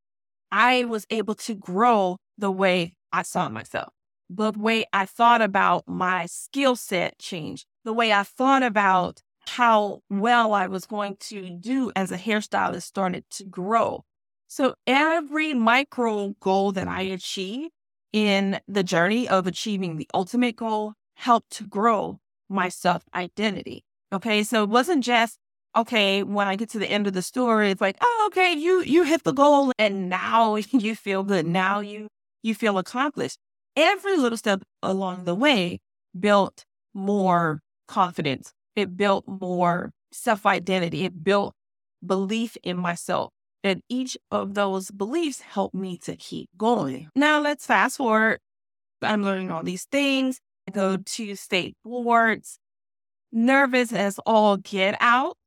I 0.52 0.86
was 0.86 1.06
able 1.12 1.36
to 1.36 1.54
grow 1.54 2.18
the 2.36 2.50
way 2.50 2.96
I 3.14 3.22
saw 3.22 3.50
myself. 3.50 3.94
The 4.28 4.54
way 4.54 4.86
I 4.92 5.06
thought 5.06 5.44
about 5.44 5.88
my 5.88 6.26
skill 6.26 6.76
set 6.76 7.20
changed 7.20 7.68
the 7.86 7.94
way 7.94 8.12
I 8.12 8.24
thought 8.24 8.64
about 8.64 9.22
how 9.50 10.02
well 10.10 10.56
I 10.56 10.66
was 10.66 10.88
going 10.88 11.18
to 11.30 11.48
do 11.48 11.92
as 11.96 12.12
a 12.12 12.18
hairstylist 12.18 12.82
started 12.82 13.24
to 13.30 13.44
grow. 13.44 14.04
So 14.48 14.76
every 14.86 15.54
micro 15.54 16.36
goal 16.40 16.72
that 16.74 16.88
I 16.88 17.02
achieve 17.02 17.70
in 18.14 18.60
the 18.68 18.84
journey 18.84 19.28
of 19.28 19.46
achieving 19.48 19.98
the 19.98 20.08
ultimate 20.14 20.56
goal 20.56 20.94
helped 21.16 21.52
to 21.52 21.64
grow 21.66 22.20
my 22.50 22.70
self 22.70 23.04
identity. 23.14 23.84
Okay. 24.14 24.44
So 24.44 24.64
it 24.64 24.70
wasn't 24.70 25.04
just, 25.04 25.38
okay, 25.76 26.24
when 26.24 26.48
I 26.48 26.56
get 26.56 26.70
to 26.70 26.80
the 26.80 26.90
end 26.90 27.08
of 27.08 27.14
the 27.14 27.22
story, 27.22 27.72
it's 27.72 27.82
like, 27.82 27.98
oh, 28.02 28.30
okay, 28.32 28.54
you, 28.54 28.82
you 28.82 29.04
hit 29.04 29.24
the 29.24 29.34
goal 29.34 29.72
and 29.78 30.10
now 30.10 30.56
you 30.72 30.96
feel 30.96 31.24
good. 31.24 31.46
Now 31.46 31.82
you, 31.82 32.08
you 32.42 32.56
feel 32.56 32.78
accomplished. 32.78 33.38
Every 33.76 34.18
little 34.18 34.38
step 34.38 34.64
along 34.82 35.26
the 35.26 35.36
way 35.36 35.80
built 36.18 36.64
more 36.94 37.62
confidence. 37.88 38.54
It 38.76 38.96
built 38.96 39.26
more 39.28 39.92
self 40.12 40.46
identity. 40.46 41.04
It 41.04 41.24
built 41.24 41.54
belief 42.06 42.58
in 42.64 42.78
myself. 42.78 43.32
And 43.64 43.82
each 43.90 44.18
of 44.32 44.54
those 44.54 44.92
beliefs 44.92 45.42
helped 45.42 45.76
me 45.76 45.98
to 46.00 46.16
keep 46.16 46.50
going. 46.58 47.10
Now 47.16 47.42
let's 47.42 47.66
fast 47.66 47.98
forward. 47.98 48.40
I'm 49.02 49.24
learning 49.24 49.52
all 49.52 49.64
these 49.64 49.86
things. 49.86 50.40
I 50.68 50.72
go 50.72 50.98
to 50.98 51.36
state 51.36 51.76
boards, 51.84 52.60
nervous 53.32 53.94
as 53.94 54.20
all 54.26 54.58
get 54.58 54.98
out, 55.00 55.38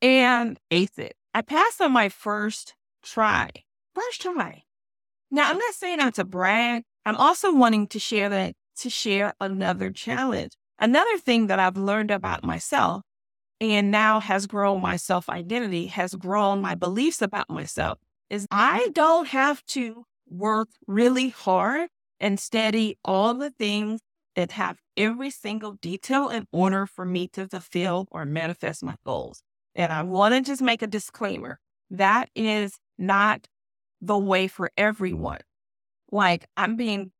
and 0.00 0.58
ace 0.70 0.98
it. 0.98 1.14
I 1.34 1.42
passed 1.42 1.80
on 1.80 1.92
my 1.92 2.08
first 2.08 2.74
try. 3.02 3.50
First 3.94 4.22
try. 4.22 4.62
Now 5.30 5.50
I'm 5.50 5.58
not 5.58 5.74
saying 5.74 5.98
that 5.98 6.14
to 6.14 6.24
brag. 6.24 6.84
I'm 7.04 7.16
also 7.16 7.54
wanting 7.54 7.86
to 7.88 7.98
share 7.98 8.28
that 8.28 8.54
to 8.78 8.90
share 8.90 9.34
another 9.40 9.90
challenge. 9.90 10.52
Another 10.78 11.18
thing 11.18 11.48
that 11.48 11.58
I've 11.58 11.76
learned 11.76 12.10
about 12.10 12.44
myself 12.44 13.02
and 13.60 13.90
now 13.90 14.20
has 14.20 14.46
grown 14.46 14.80
my 14.80 14.96
self 14.96 15.28
identity, 15.28 15.86
has 15.86 16.14
grown 16.14 16.60
my 16.60 16.74
beliefs 16.74 17.22
about 17.22 17.50
myself, 17.50 17.98
is 18.30 18.46
I 18.50 18.88
don't 18.92 19.28
have 19.28 19.64
to 19.66 20.04
work 20.28 20.68
really 20.86 21.30
hard 21.30 21.88
and 22.20 22.38
study 22.38 22.98
all 23.04 23.34
the 23.34 23.50
things 23.50 24.00
that 24.36 24.52
have 24.52 24.78
every 24.96 25.30
single 25.30 25.72
detail 25.72 26.28
in 26.28 26.46
order 26.52 26.86
for 26.86 27.04
me 27.04 27.28
to 27.28 27.48
fulfill 27.48 28.06
or 28.10 28.24
manifest 28.24 28.84
my 28.84 28.94
goals. 29.04 29.42
And 29.74 29.92
I 29.92 30.02
want 30.02 30.34
to 30.34 30.40
just 30.40 30.62
make 30.62 30.82
a 30.82 30.86
disclaimer 30.86 31.58
that 31.90 32.28
is 32.34 32.78
not 32.98 33.46
the 34.00 34.18
way 34.18 34.48
for 34.48 34.70
everyone. 34.76 35.40
Like, 36.10 36.46
I'm 36.56 36.76
being 36.76 37.12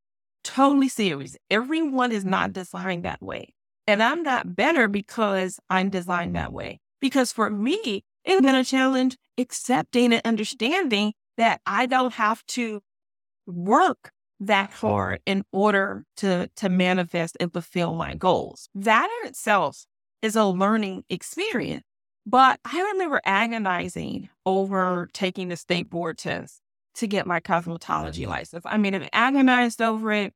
totally 0.44 0.88
serious. 0.88 1.36
Everyone 1.50 2.12
is 2.12 2.24
not 2.24 2.52
designed 2.52 3.04
that 3.04 3.22
way. 3.22 3.54
And 3.88 4.02
I'm 4.02 4.22
not 4.22 4.54
better 4.54 4.86
because 4.86 5.58
I'm 5.70 5.88
designed 5.88 6.36
that 6.36 6.52
way. 6.52 6.78
Because 7.00 7.32
for 7.32 7.48
me, 7.48 8.04
it's 8.22 8.42
been 8.42 8.54
a 8.54 8.62
challenge 8.62 9.16
accepting 9.38 10.12
and 10.12 10.20
understanding 10.26 11.14
that 11.38 11.62
I 11.64 11.86
don't 11.86 12.12
have 12.12 12.44
to 12.48 12.82
work 13.46 14.10
that 14.40 14.70
hard 14.72 15.20
in 15.24 15.42
order 15.52 16.04
to, 16.18 16.50
to 16.56 16.68
manifest 16.68 17.38
and 17.40 17.50
fulfill 17.50 17.94
my 17.94 18.14
goals. 18.14 18.68
That 18.74 19.08
in 19.22 19.28
itself 19.28 19.86
is 20.20 20.36
a 20.36 20.44
learning 20.44 21.04
experience. 21.08 21.84
But 22.26 22.60
I 22.70 22.82
remember 22.92 23.22
agonizing 23.24 24.28
over 24.44 25.08
taking 25.14 25.48
the 25.48 25.56
state 25.56 25.88
board 25.88 26.18
test 26.18 26.60
to 26.96 27.06
get 27.06 27.26
my 27.26 27.40
cosmetology 27.40 28.26
license. 28.26 28.64
I 28.66 28.76
mean, 28.76 28.94
I 28.94 29.08
agonized 29.14 29.80
over 29.80 30.12
it, 30.12 30.34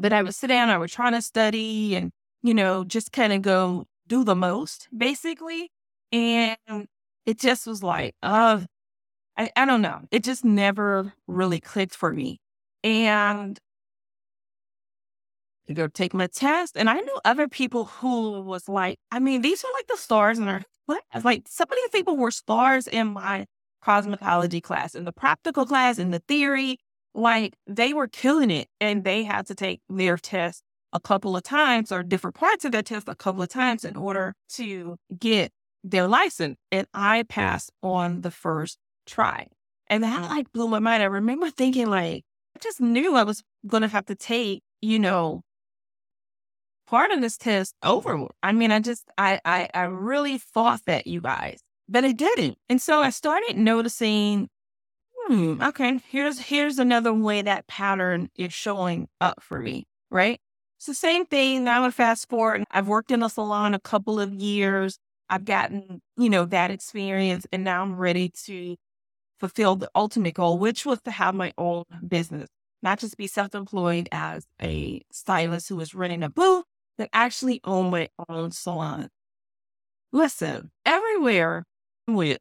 but 0.00 0.12
I 0.12 0.22
would 0.22 0.34
sit 0.34 0.48
down, 0.48 0.68
I 0.68 0.78
would 0.78 0.90
try 0.90 1.12
to 1.12 1.22
study 1.22 1.94
and 1.94 2.10
you 2.46 2.54
know, 2.54 2.84
just 2.84 3.12
kind 3.12 3.32
of 3.32 3.42
go 3.42 3.86
do 4.06 4.24
the 4.24 4.36
most 4.36 4.88
basically. 4.96 5.70
And 6.12 6.56
it 7.26 7.38
just 7.38 7.66
was 7.66 7.82
like, 7.82 8.14
uh, 8.22 8.60
I, 9.36 9.50
I 9.56 9.66
don't 9.66 9.82
know. 9.82 10.02
It 10.10 10.24
just 10.24 10.44
never 10.44 11.12
really 11.26 11.60
clicked 11.60 11.94
for 11.94 12.12
me. 12.12 12.40
And 12.84 13.58
I 15.68 15.72
go 15.72 15.88
take 15.88 16.14
my 16.14 16.28
test. 16.28 16.76
And 16.76 16.88
I 16.88 17.00
knew 17.00 17.20
other 17.24 17.48
people 17.48 17.86
who 17.86 18.40
was 18.40 18.68
like, 18.68 18.98
I 19.10 19.18
mean, 19.18 19.42
these 19.42 19.64
are 19.64 19.72
like 19.74 19.88
the 19.88 19.96
stars 19.96 20.38
in 20.38 20.48
our 20.48 20.62
class. 20.86 21.24
Like 21.24 21.42
some 21.48 21.66
of 21.68 21.76
these 21.76 22.00
people 22.00 22.16
were 22.16 22.30
stars 22.30 22.86
in 22.86 23.08
my 23.08 23.46
cosmetology 23.84 24.62
class, 24.62 24.94
in 24.94 25.04
the 25.04 25.12
practical 25.12 25.66
class, 25.66 25.98
in 25.98 26.12
the 26.12 26.20
theory. 26.20 26.78
Like 27.14 27.54
they 27.66 27.92
were 27.92 28.08
killing 28.08 28.50
it 28.50 28.68
and 28.80 29.02
they 29.04 29.24
had 29.24 29.46
to 29.46 29.54
take 29.54 29.80
their 29.88 30.16
test 30.16 30.62
a 30.96 31.00
couple 31.00 31.36
of 31.36 31.42
times 31.42 31.92
or 31.92 32.02
different 32.02 32.34
parts 32.34 32.64
of 32.64 32.72
that 32.72 32.86
test 32.86 33.06
a 33.06 33.14
couple 33.14 33.42
of 33.42 33.50
times 33.50 33.84
in 33.84 33.96
order 33.96 34.34
to 34.48 34.96
get 35.18 35.52
their 35.84 36.08
license. 36.08 36.56
And 36.72 36.86
I 36.94 37.24
passed 37.24 37.70
on 37.82 38.22
the 38.22 38.30
first 38.30 38.78
try. 39.06 39.46
And 39.88 40.02
that 40.02 40.24
mm. 40.24 40.28
like 40.30 40.50
blew 40.52 40.68
my 40.68 40.78
mind. 40.78 41.02
I 41.02 41.06
remember 41.06 41.50
thinking 41.50 41.88
like, 41.88 42.24
I 42.56 42.58
just 42.60 42.80
knew 42.80 43.14
I 43.14 43.24
was 43.24 43.42
going 43.66 43.82
to 43.82 43.88
have 43.88 44.06
to 44.06 44.14
take, 44.14 44.62
you 44.80 44.98
know, 44.98 45.42
part 46.86 47.10
of 47.10 47.20
this 47.20 47.36
test 47.36 47.74
over. 47.82 48.26
I 48.42 48.52
mean, 48.52 48.72
I 48.72 48.80
just, 48.80 49.04
I, 49.18 49.38
I, 49.44 49.68
I 49.74 49.82
really 49.82 50.38
thought 50.38 50.80
that 50.86 51.06
you 51.06 51.20
guys, 51.20 51.60
but 51.90 52.06
I 52.06 52.12
didn't. 52.12 52.56
And 52.70 52.80
so 52.80 53.00
I 53.00 53.10
started 53.10 53.58
noticing, 53.58 54.48
hmm, 55.14 55.60
okay, 55.62 56.00
here's, 56.08 56.38
here's 56.38 56.78
another 56.78 57.12
way 57.12 57.42
that 57.42 57.66
pattern 57.66 58.30
is 58.34 58.54
showing 58.54 59.08
up 59.20 59.42
for 59.42 59.60
me. 59.60 59.86
Right. 60.10 60.40
It's 60.78 60.86
the 60.86 60.94
same 60.94 61.26
thing. 61.26 61.64
Now 61.64 61.84
I 61.84 61.90
fast 61.90 62.28
forward. 62.28 62.64
I've 62.70 62.88
worked 62.88 63.10
in 63.10 63.22
a 63.22 63.30
salon 63.30 63.74
a 63.74 63.80
couple 63.80 64.20
of 64.20 64.32
years. 64.34 64.98
I've 65.28 65.44
gotten, 65.44 66.02
you 66.16 66.30
know, 66.30 66.44
that 66.44 66.70
experience 66.70 67.46
and 67.52 67.64
now 67.64 67.82
I'm 67.82 67.96
ready 67.96 68.30
to 68.44 68.76
fulfill 69.40 69.76
the 69.76 69.90
ultimate 69.94 70.34
goal, 70.34 70.58
which 70.58 70.86
was 70.86 71.00
to 71.02 71.10
have 71.10 71.34
my 71.34 71.52
own 71.58 71.84
business, 72.06 72.48
not 72.82 72.98
just 72.98 73.16
be 73.16 73.26
self-employed 73.26 74.08
as 74.12 74.46
a 74.62 75.02
stylist 75.10 75.68
who 75.68 75.80
is 75.80 75.94
running 75.94 76.22
a 76.22 76.28
booth, 76.30 76.64
but 76.96 77.08
actually 77.12 77.60
own 77.64 77.90
my 77.90 78.08
own 78.28 78.50
salon. 78.52 79.08
Listen, 80.12 80.70
everywhere 80.84 81.64
with 82.06 82.38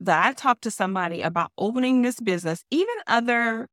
that 0.00 0.26
I 0.26 0.32
talk 0.32 0.60
to 0.62 0.70
somebody 0.70 1.22
about 1.22 1.50
opening 1.58 2.02
this 2.02 2.20
business, 2.20 2.64
even 2.70 2.94
other 3.06 3.68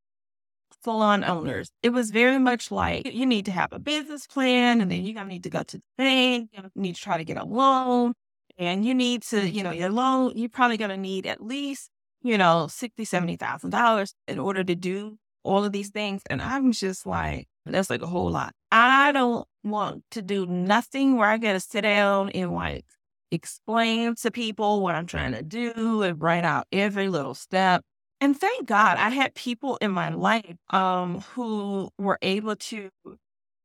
salon 0.83 1.23
owners. 1.23 1.71
It 1.83 1.89
was 1.89 2.11
very 2.11 2.39
much 2.39 2.71
like 2.71 3.11
you 3.11 3.25
need 3.25 3.45
to 3.45 3.51
have 3.51 3.71
a 3.71 3.79
business 3.79 4.27
plan 4.27 4.81
and 4.81 4.89
then 4.91 5.03
you're 5.03 5.13
going 5.13 5.27
to 5.27 5.33
need 5.33 5.43
to 5.43 5.49
go 5.49 5.63
to 5.63 5.77
the 5.77 5.83
bank, 5.97 6.49
you 6.53 6.63
need 6.75 6.95
to 6.95 7.01
try 7.01 7.17
to 7.17 7.23
get 7.23 7.37
a 7.37 7.45
loan 7.45 8.13
and 8.57 8.85
you 8.85 8.93
need 8.93 9.23
to, 9.23 9.49
you 9.49 9.63
know, 9.63 9.71
your 9.71 9.89
loan, 9.89 10.33
you're 10.35 10.49
probably 10.49 10.77
going 10.77 10.91
to 10.91 10.97
need 10.97 11.25
at 11.25 11.43
least, 11.43 11.89
you 12.21 12.37
know, 12.37 12.67
sixty, 12.69 13.05
seventy 13.05 13.37
thousand 13.37 13.69
dollars 13.69 14.13
in 14.27 14.39
order 14.39 14.63
to 14.63 14.75
do 14.75 15.17
all 15.43 15.63
of 15.63 15.71
these 15.71 15.89
things. 15.89 16.21
And 16.29 16.41
I'm 16.41 16.71
just 16.71 17.05
like, 17.05 17.47
that's 17.65 17.89
like 17.89 18.01
a 18.01 18.07
whole 18.07 18.29
lot. 18.31 18.53
I 18.71 19.11
don't 19.11 19.47
want 19.63 20.03
to 20.11 20.21
do 20.21 20.45
nothing 20.45 21.17
where 21.17 21.29
I 21.29 21.37
got 21.37 21.53
to 21.53 21.59
sit 21.59 21.81
down 21.81 22.29
and 22.31 22.51
like 22.53 22.85
explain 23.31 24.15
to 24.15 24.31
people 24.31 24.81
what 24.81 24.95
I'm 24.95 25.05
trying 25.05 25.33
to 25.33 25.43
do 25.43 26.01
and 26.01 26.21
write 26.21 26.43
out 26.45 26.67
every 26.71 27.09
little 27.09 27.33
step. 27.33 27.83
And 28.21 28.37
thank 28.37 28.67
God 28.67 28.97
I 28.97 29.09
had 29.09 29.33
people 29.33 29.77
in 29.77 29.91
my 29.91 30.09
life 30.09 30.57
um, 30.71 31.21
who 31.33 31.89
were 31.97 32.19
able 32.21 32.55
to 32.55 32.89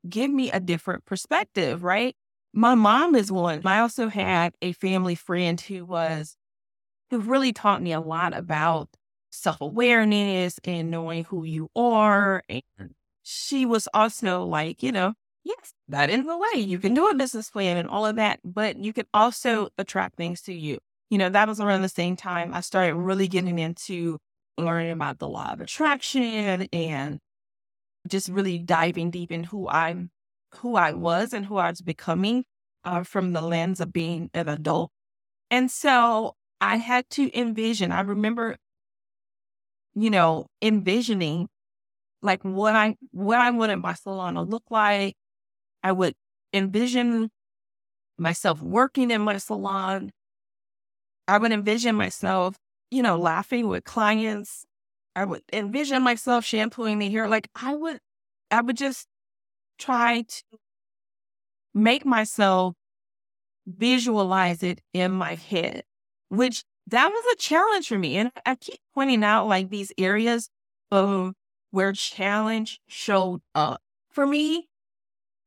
give 0.09 0.31
me 0.31 0.51
a 0.51 0.61
different 0.61 1.05
perspective, 1.07 1.85
right? 1.85 2.17
My 2.53 2.75
mom 2.75 3.15
is 3.17 3.33
one. 3.33 3.63
I 3.65 3.81
also 3.81 4.09
had 4.09 4.55
a 4.63 4.73
family 4.73 5.17
friend 5.17 5.61
who 5.61 5.85
was, 5.85 6.37
who 7.11 7.21
really 7.21 7.53
taught 7.53 7.83
me 7.83 7.93
a 7.93 8.01
lot 8.01 8.37
about 8.37 8.91
self 9.31 9.61
awareness 9.61 10.59
and 10.65 10.91
knowing 10.91 11.25
who 11.25 11.45
you 11.45 11.69
are. 11.77 12.43
And 12.49 12.63
she 13.23 13.67
was 13.67 13.89
also 13.95 14.45
like, 14.45 14.83
you 14.83 14.93
know, 14.93 15.15
yes, 15.45 15.75
that 15.89 16.11
is 16.11 16.27
the 16.27 16.39
way 16.39 16.61
you 16.61 16.79
can 16.79 16.95
do 16.95 17.09
a 17.09 17.15
business 17.15 17.51
plan 17.51 17.77
and 17.77 17.89
all 17.89 18.07
of 18.07 18.17
that, 18.17 18.41
but 18.45 18.77
you 18.79 18.93
can 18.93 19.07
also 19.15 19.69
attract 19.79 20.17
things 20.17 20.43
to 20.43 20.55
you. 20.55 20.79
You 21.11 21.19
know, 21.19 21.29
that 21.31 21.49
was 21.49 21.61
around 21.61 21.83
the 21.83 21.89
same 21.89 22.17
time 22.17 22.55
I 22.55 22.61
started 22.61 22.95
really 22.97 23.29
getting 23.29 23.59
into 23.59 24.19
learning 24.57 24.93
about 24.93 25.19
the 25.19 25.29
law 25.29 25.53
of 25.53 25.61
attraction 25.61 26.69
and 26.73 27.19
just 28.09 28.29
really 28.29 28.59
diving 28.59 29.11
deep 29.11 29.33
in 29.33 29.45
who 29.45 29.69
I'm, 29.69 30.11
who 30.57 30.77
I 30.77 30.93
was 30.93 31.33
and 31.33 31.47
who 31.47 31.57
I 31.57 31.71
was 31.71 31.81
becoming 31.81 32.45
uh, 32.85 33.03
from 33.03 33.33
the 33.33 33.41
lens 33.41 33.81
of 33.81 33.93
being 33.93 34.31
an 34.35 34.49
adult. 34.49 34.91
And 35.51 35.71
so 35.71 36.35
I 36.61 36.77
had 36.77 37.09
to 37.11 37.37
envision, 37.39 37.93
I 37.93 38.01
remember, 38.03 38.57
you 39.95 40.11
know, 40.11 40.47
envisioning 40.61 41.49
like 42.23 42.43
what 42.43 42.75
I, 42.75 42.97
what 43.11 43.39
I 43.39 43.51
wanted 43.51 43.77
my 43.77 43.95
salon 43.95 44.35
to 44.35 44.43
look 44.43 44.65
like. 44.71 45.15
I 45.83 45.93
would 45.93 46.15
envision 46.53 47.31
myself 48.19 48.63
working 48.63 49.11
in 49.11 49.21
my 49.23 49.39
salon. 49.39 50.11
I 51.29 51.39
would 51.39 51.53
envision 51.53 51.95
myself 51.95 52.57
you 52.91 53.03
know, 53.03 53.17
laughing 53.19 53.69
with 53.69 53.85
clients. 53.85 54.65
I 55.17 55.25
would 55.25 55.43
envision 55.53 56.03
myself 56.03 56.45
shampooing 56.45 56.99
the 56.99 57.11
hair. 57.11 57.29
Like 57.29 57.49
I 57.55 57.75
would, 57.75 58.01
I 58.51 58.61
would 58.61 58.77
just 58.77 59.07
try 59.79 60.23
to 60.23 60.43
make 61.75 62.05
myself 62.05 62.75
visualize 63.67 64.63
it 64.63 64.81
in 64.93 65.13
my 65.13 65.35
head, 65.35 65.85
which 66.29 66.65
that 66.89 67.09
was 67.09 67.25
a 67.33 67.37
challenge 67.37 67.89
for 67.89 67.99
me. 67.99 68.17
And 68.17 68.31
I 68.45 68.57
keep 68.57 68.79
pointing 68.95 69.25
out 69.25 69.49
like 69.49 69.71
these 69.71 69.93
areas 69.99 70.49
of 70.91 71.33
where 71.71 71.93
challenge 71.93 72.81
showed 72.87 73.41
up 73.55 73.81
for 74.11 74.27
me 74.27 74.69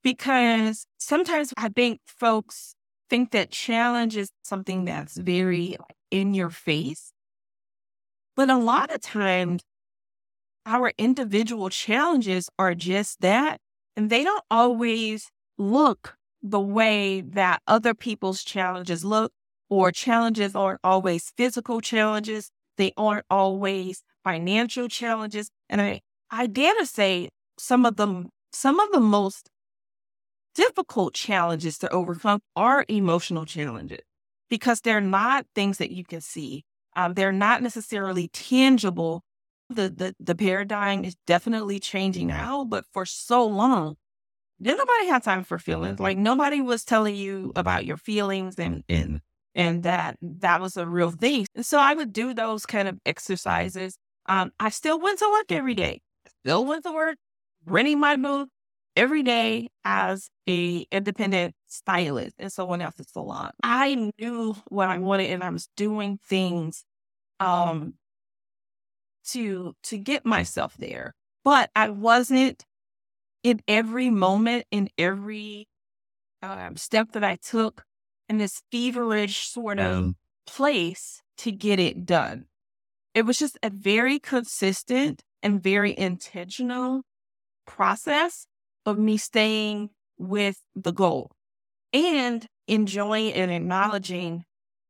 because 0.04 0.88
sometimes 0.98 1.54
I 1.58 1.70
think 1.70 2.02
folks 2.06 2.76
think 3.10 3.32
that 3.32 3.52
challenge 3.52 4.18
is 4.18 4.32
something 4.44 4.86
that's 4.86 5.18
very 5.18 5.78
in 6.12 6.34
your 6.34 6.50
face. 6.50 7.12
But 8.38 8.52
a 8.52 8.58
lot 8.58 8.94
of 8.94 9.02
times, 9.02 9.64
our 10.68 10.94
individual 10.98 11.70
challenges 11.70 12.50
are 12.60 12.76
just 12.76 13.20
that. 13.22 13.60
And 13.96 14.12
they 14.12 14.24
don't 14.24 14.44
always 14.52 15.32
look 15.58 16.18
the 16.44 16.60
way 16.60 17.22
that 17.22 17.64
other 17.66 17.96
people's 17.96 18.44
challenges 18.44 19.04
look 19.04 19.32
or 19.72 19.92
challenges 19.92 20.56
aren't 20.56 20.82
always 20.84 21.34
physical 21.36 21.82
challenges. 21.82 22.52
They 22.78 22.94
aren't 22.96 23.26
always 23.28 24.04
financial 24.24 24.88
challenges. 24.88 25.50
And 25.68 25.82
I, 25.82 26.02
I 26.30 26.46
dare 26.46 26.76
to 26.76 26.86
say 26.86 27.30
some 27.58 27.88
of 27.88 27.96
the 27.96 28.26
some 28.54 28.80
of 28.80 28.92
the 28.92 29.00
most 29.00 29.50
difficult 30.54 31.16
challenges 31.16 31.80
to 31.80 31.90
overcome 31.90 32.40
are 32.56 32.86
emotional 32.88 33.46
challenges 33.46 34.02
because 34.48 34.82
they're 34.82 35.02
not 35.02 35.48
things 35.56 35.80
that 35.80 35.92
you 35.92 36.04
can 36.04 36.22
see. 36.22 36.67
Um, 36.98 37.16
they're 37.16 37.34
not 37.34 37.64
necessarily 37.64 38.30
tangible. 38.30 39.24
The, 39.70 39.90
the 39.90 40.16
the 40.20 40.36
paradigm 40.36 41.06
is 41.06 41.16
definitely 41.28 41.80
changing 41.80 42.28
now, 42.28 42.66
but 42.66 42.86
for 42.94 43.06
so 43.06 43.46
long, 43.46 43.98
did 44.62 44.78
nobody 44.78 45.08
have 45.08 45.24
time 45.24 45.44
for 45.44 45.60
feelings. 45.60 46.00
Like 46.00 46.18
nobody 46.18 46.62
was 46.62 46.84
telling 46.86 47.16
you 47.16 47.52
about 47.56 47.86
your 47.86 47.98
feelings 47.98 48.56
and 48.60 48.84
and 48.90 49.22
and 49.56 49.84
that 49.84 50.18
that 50.22 50.62
was 50.62 50.78
a 50.78 50.88
real 50.88 51.12
thing. 51.12 51.46
And 51.56 51.66
so 51.66 51.80
I 51.80 51.94
would 51.94 52.14
do 52.14 52.34
those 52.34 52.66
kind 52.66 52.88
of 52.88 53.00
exercises. 53.06 53.98
Um, 54.28 54.52
I 54.60 54.70
still 54.70 55.00
went 55.00 55.20
to 55.20 55.30
work 55.32 55.52
every 55.52 55.76
day. 55.76 56.02
Still 56.44 56.66
went 56.66 56.84
to 56.86 56.92
work, 56.92 57.18
renting 57.66 58.00
my 58.00 58.16
booth 58.16 58.50
every 58.96 59.24
day 59.24 59.70
as 59.86 60.30
a 60.50 60.86
independent 60.92 61.54
stylist 61.68 62.36
in 62.40 62.50
someone 62.50 62.82
else's 62.82 63.08
salon. 63.12 63.52
I 63.64 64.12
knew 64.20 64.56
what 64.70 64.90
I 64.90 64.98
wanted 64.98 65.32
and 65.32 65.44
I 65.44 65.50
was 65.50 65.70
doing 65.76 66.20
things 66.28 66.84
um 67.40 67.94
to 69.30 69.76
to 69.84 69.98
get 69.98 70.26
myself 70.26 70.76
there. 70.78 71.14
But 71.44 71.70
I 71.76 71.90
wasn't 71.90 72.66
in 73.44 73.62
every 73.68 74.10
moment, 74.10 74.66
in 74.72 74.90
every 74.98 75.68
um, 76.42 76.76
step 76.76 77.12
that 77.14 77.24
I 77.24 77.38
took 77.38 77.84
in 78.28 78.38
this 78.38 78.62
feverish 78.72 79.48
sort 79.48 79.80
of 79.80 80.14
place 80.46 81.22
to 81.40 81.52
get 81.52 81.80
it 81.80 82.06
done. 82.06 82.46
It 83.14 83.26
was 83.26 83.40
just 83.40 83.58
a 83.64 83.70
very 83.70 84.20
consistent 84.20 85.24
and 85.42 85.62
very 85.62 85.98
intentional 85.98 87.04
process 87.66 88.48
of 88.86 88.98
me 88.98 89.18
staying 89.18 89.90
with 90.18 90.60
the 90.76 90.92
goal 90.92 91.32
and 91.94 92.46
enjoying 92.68 93.34
and 93.34 93.52
acknowledging 93.52 94.44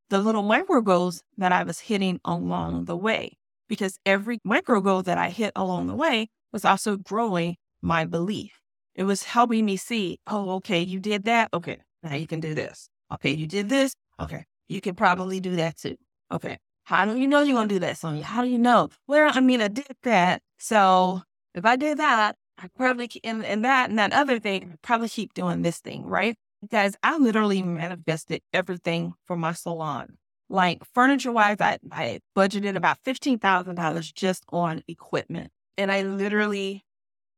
the 0.09 0.19
little 0.19 0.43
micro 0.43 0.81
goals 0.81 1.21
that 1.37 1.51
I 1.51 1.63
was 1.63 1.79
hitting 1.79 2.19
along 2.23 2.85
the 2.85 2.95
way. 2.95 3.37
Because 3.67 3.99
every 4.05 4.39
micro 4.43 4.79
goal 4.79 5.03
that 5.03 5.17
I 5.17 5.29
hit 5.29 5.51
along 5.55 5.87
the 5.87 5.95
way 5.95 6.29
was 6.53 6.63
also 6.63 6.95
growing 6.97 7.57
my 7.81 8.05
belief. 8.05 8.59
It 8.95 9.03
was 9.03 9.23
helping 9.23 9.65
me 9.65 9.77
see, 9.77 10.19
oh, 10.25 10.51
okay, 10.55 10.81
you 10.81 10.99
did 10.99 11.25
that. 11.25 11.49
Okay, 11.53 11.77
now 12.01 12.15
you 12.15 12.25
can 12.25 12.39
do 12.39 12.55
this. 12.55 12.89
Okay, 13.13 13.31
you 13.31 13.45
did 13.45 13.69
this. 13.69 13.93
Okay, 14.19 14.45
you 14.67 14.81
can 14.81 14.95
probably 14.95 15.39
do 15.39 15.55
that 15.57 15.77
too. 15.77 15.97
Okay, 16.31 16.57
how 16.85 17.05
do 17.05 17.17
you 17.17 17.27
know 17.27 17.41
you're 17.41 17.55
going 17.55 17.67
to 17.67 17.75
do 17.75 17.79
that, 17.79 17.95
Sonja? 17.95 18.21
How 18.21 18.41
do 18.41 18.49
you 18.49 18.57
know? 18.57 18.89
Well, 19.07 19.31
I 19.33 19.41
mean, 19.41 19.61
I 19.61 19.67
did 19.67 19.85
that. 20.03 20.41
So 20.57 21.21
if 21.53 21.65
I 21.65 21.75
did 21.75 21.99
that, 21.99 22.35
I 22.57 22.69
probably, 22.75 23.09
and, 23.23 23.45
and 23.45 23.63
that 23.65 23.89
and 23.89 23.99
that 23.99 24.13
other 24.13 24.39
thing, 24.39 24.71
I 24.73 24.75
probably 24.81 25.09
keep 25.09 25.33
doing 25.33 25.61
this 25.61 25.79
thing, 25.79 26.05
right? 26.05 26.35
Guys, 26.69 26.95
I 27.03 27.17
literally 27.17 27.61
manifested 27.61 28.41
everything 28.51 29.13
for 29.25 29.35
my 29.37 29.53
salon. 29.53 30.17
Like 30.49 30.83
furniture 30.93 31.31
wise, 31.31 31.57
I, 31.59 31.77
I 31.91 32.19
budgeted 32.35 32.75
about 32.75 32.97
$15,000 33.05 34.13
just 34.13 34.43
on 34.49 34.81
equipment. 34.87 35.51
And 35.77 35.91
I 35.91 36.01
literally 36.01 36.83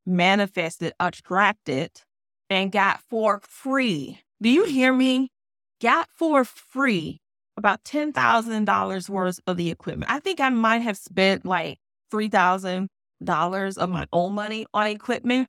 manifested, 0.05 0.93
attracted, 0.99 1.77
it, 1.77 2.05
and 2.49 2.71
got 2.71 3.01
for 3.09 3.41
free. 3.43 4.21
Do 4.41 4.49
you 4.49 4.63
hear 4.65 4.93
me? 4.93 5.31
Got 5.81 6.07
for 6.15 6.45
free 6.45 7.19
about 7.57 7.83
$10,000 7.83 9.09
worth 9.09 9.39
of 9.45 9.57
the 9.57 9.69
equipment. 9.69 10.11
I 10.11 10.19
think 10.19 10.39
I 10.39 10.49
might 10.49 10.81
have 10.81 10.97
spent 10.97 11.45
like 11.45 11.77
$3,000 12.12 13.77
of 13.77 13.89
my 13.89 14.08
own 14.13 14.34
money 14.34 14.65
on 14.73 14.88
equipment. 14.88 15.47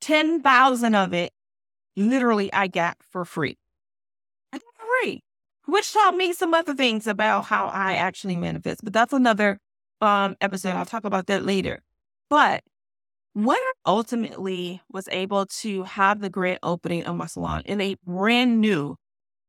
10,000 0.00 0.94
of 0.94 1.12
it, 1.12 1.32
literally, 1.96 2.52
I 2.52 2.68
got 2.68 2.98
for 3.10 3.24
free. 3.24 3.58
I 4.52 4.58
got 4.58 4.86
free, 5.02 5.22
which 5.66 5.92
taught 5.92 6.16
me 6.16 6.32
some 6.32 6.54
other 6.54 6.74
things 6.74 7.06
about 7.06 7.46
how 7.46 7.66
I 7.66 7.94
actually 7.94 8.36
manifest. 8.36 8.84
But 8.84 8.92
that's 8.92 9.12
another 9.12 9.58
um, 10.00 10.36
episode. 10.40 10.74
I'll 10.74 10.86
talk 10.86 11.04
about 11.04 11.26
that 11.26 11.44
later. 11.44 11.82
But 12.28 12.62
when 13.32 13.56
I 13.56 13.72
ultimately 13.84 14.80
was 14.90 15.08
able 15.10 15.46
to 15.46 15.82
have 15.82 16.20
the 16.20 16.30
grand 16.30 16.58
opening 16.62 17.04
of 17.04 17.16
my 17.16 17.26
salon 17.26 17.62
in 17.66 17.80
a 17.80 17.96
brand 18.04 18.60
new 18.60 18.96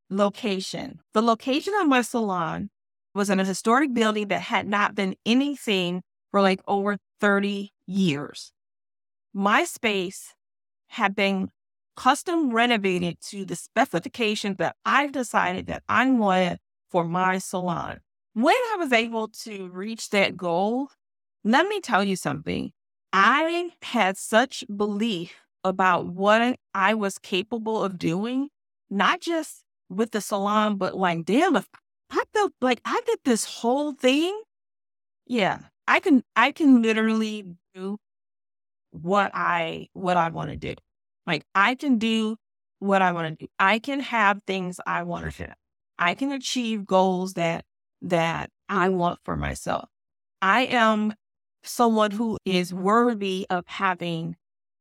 location, 0.09 0.99
the 1.13 1.21
location 1.21 1.73
of 1.79 1.87
my 1.87 2.01
salon 2.01 2.69
was 3.13 3.29
in 3.29 3.39
a 3.39 3.45
historic 3.45 3.93
building 3.93 4.27
that 4.27 4.41
had 4.41 4.67
not 4.67 4.93
been 4.93 5.15
anything 5.25 6.01
for 6.31 6.41
like 6.41 6.61
over 6.67 6.97
30 7.19 7.71
years. 7.87 8.51
My 9.33 9.63
space 9.63 10.35
had 10.89 11.15
been 11.15 11.49
custom 11.97 12.51
renovated 12.51 13.19
to 13.19 13.43
the 13.43 13.55
specifications 13.55 14.57
that 14.57 14.75
I've 14.85 15.11
decided 15.11 15.67
that 15.67 15.83
I 15.89 16.09
wanted 16.09 16.59
for 16.89 17.03
my 17.03 17.39
salon. 17.39 17.99
When 18.33 18.55
I 18.55 18.75
was 18.77 18.93
able 18.93 19.27
to 19.29 19.67
reach 19.69 20.11
that 20.11 20.37
goal, 20.37 20.89
let 21.43 21.67
me 21.67 21.81
tell 21.81 22.03
you 22.03 22.15
something. 22.15 22.71
I 23.11 23.71
had 23.81 24.15
such 24.15 24.63
belief 24.73 25.35
about 25.63 26.05
what 26.05 26.57
I 26.73 26.93
was 26.93 27.17
capable 27.17 27.83
of 27.83 27.97
doing, 27.97 28.49
not 28.89 29.21
just 29.21 29.63
with 29.89 30.11
the 30.11 30.21
salon, 30.21 30.77
but 30.77 30.95
like, 30.95 31.25
damn, 31.25 31.55
if 31.55 31.67
I 32.11 32.23
felt 32.33 32.53
like 32.61 32.79
I 32.85 33.01
did 33.05 33.19
this 33.25 33.43
whole 33.43 33.93
thing, 33.93 34.39
yeah, 35.25 35.59
I 35.87 35.99
can, 35.99 36.23
I 36.35 36.51
can 36.51 36.81
literally 36.81 37.55
do 37.73 37.97
what 38.91 39.31
I, 39.33 39.87
what 39.93 40.15
I 40.15 40.29
want 40.29 40.51
to 40.51 40.57
do. 40.57 40.75
Like, 41.27 41.45
I 41.53 41.75
can 41.75 41.97
do 41.97 42.37
what 42.79 43.01
I 43.01 43.11
want 43.11 43.37
to 43.37 43.45
do. 43.45 43.51
I 43.59 43.79
can 43.79 43.99
have 43.99 44.39
things 44.47 44.79
I 44.87 45.03
want 45.03 45.31
to 45.31 45.45
do. 45.45 45.51
I 45.99 46.15
can 46.15 46.31
achieve 46.31 46.85
goals 46.85 47.33
that, 47.33 47.65
that 48.01 48.49
I 48.69 48.89
want 48.89 49.19
for 49.25 49.35
myself. 49.35 49.89
I 50.41 50.61
am 50.61 51.13
someone 51.63 52.11
who 52.11 52.37
is 52.45 52.73
worthy 52.73 53.45
of 53.49 53.65
having 53.67 54.37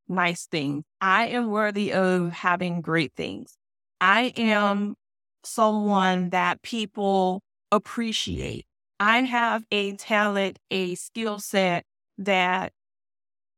nice 0.08 0.46
things. 0.46 0.84
I 1.00 1.26
am 1.28 1.50
worthy 1.50 1.92
of 1.92 2.32
having 2.32 2.80
great 2.80 3.12
things. 3.16 3.56
I 4.00 4.32
am 4.36 4.94
someone 5.42 6.30
that 6.30 6.62
people 6.62 7.42
appreciate. 7.72 8.66
I 9.00 9.22
have 9.22 9.64
a 9.70 9.96
talent, 9.96 10.58
a 10.70 10.94
skill 10.94 11.38
set 11.38 11.84
that 12.18 12.72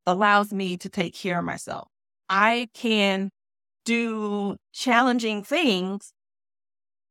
allows 0.07 0.53
me 0.53 0.77
to 0.79 0.89
take 0.89 1.15
care 1.15 1.39
of 1.41 1.45
myself. 1.45 1.89
I 2.29 2.69
can 2.75 3.31
do 3.85 4.57
challenging 4.73 5.43
things 5.43 6.13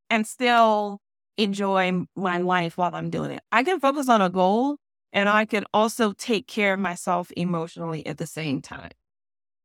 and 0.09 0.25
still 0.27 0.99
enjoy 1.37 2.05
my 2.15 2.37
life 2.39 2.77
while 2.77 2.93
I'm 2.93 3.09
doing 3.09 3.31
it. 3.31 3.41
I 3.51 3.63
can 3.63 3.79
focus 3.79 4.09
on 4.09 4.21
a 4.21 4.29
goal 4.29 4.77
and 5.13 5.29
I 5.29 5.45
can 5.45 5.65
also 5.73 6.13
take 6.13 6.47
care 6.47 6.73
of 6.73 6.79
myself 6.79 7.31
emotionally 7.35 8.05
at 8.05 8.17
the 8.17 8.27
same 8.27 8.61
time. 8.61 8.91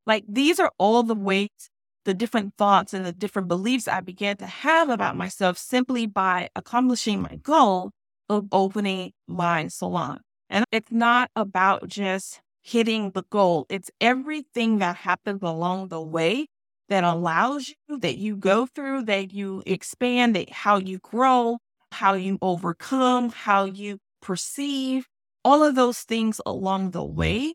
Like 0.05 0.25
these 0.27 0.59
are 0.59 0.71
all 0.77 1.03
the 1.03 1.15
ways, 1.15 1.49
the 2.05 2.13
different 2.13 2.55
thoughts 2.57 2.93
and 2.93 3.05
the 3.05 3.13
different 3.13 3.47
beliefs 3.47 3.87
I 3.87 4.01
began 4.01 4.37
to 4.37 4.45
have 4.45 4.89
about 4.89 5.15
myself 5.15 5.57
simply 5.57 6.05
by 6.05 6.49
accomplishing 6.55 7.21
my 7.21 7.37
goal 7.41 7.91
of 8.29 8.47
opening 8.51 9.13
my 9.27 9.67
salon. 9.67 10.19
And 10.49 10.65
it's 10.71 10.91
not 10.91 11.31
about 11.35 11.87
just 11.87 12.41
hitting 12.63 13.11
the 13.11 13.23
goal. 13.29 13.65
It's 13.69 13.91
everything 14.01 14.79
that 14.79 14.95
happens 14.97 15.41
along 15.43 15.89
the 15.89 16.01
way 16.01 16.47
that 16.89 17.03
allows 17.03 17.69
you, 17.69 17.99
that 17.99 18.17
you 18.17 18.35
go 18.35 18.65
through, 18.65 19.03
that 19.03 19.33
you 19.33 19.63
expand, 19.65 20.35
that 20.35 20.51
how 20.51 20.77
you 20.77 20.99
grow, 20.99 21.59
how 21.91 22.13
you 22.13 22.37
overcome, 22.41 23.29
how 23.29 23.65
you 23.65 23.99
perceive, 24.21 25.07
all 25.43 25.63
of 25.63 25.75
those 25.75 25.99
things 26.01 26.39
along 26.45 26.91
the 26.91 27.03
way 27.03 27.53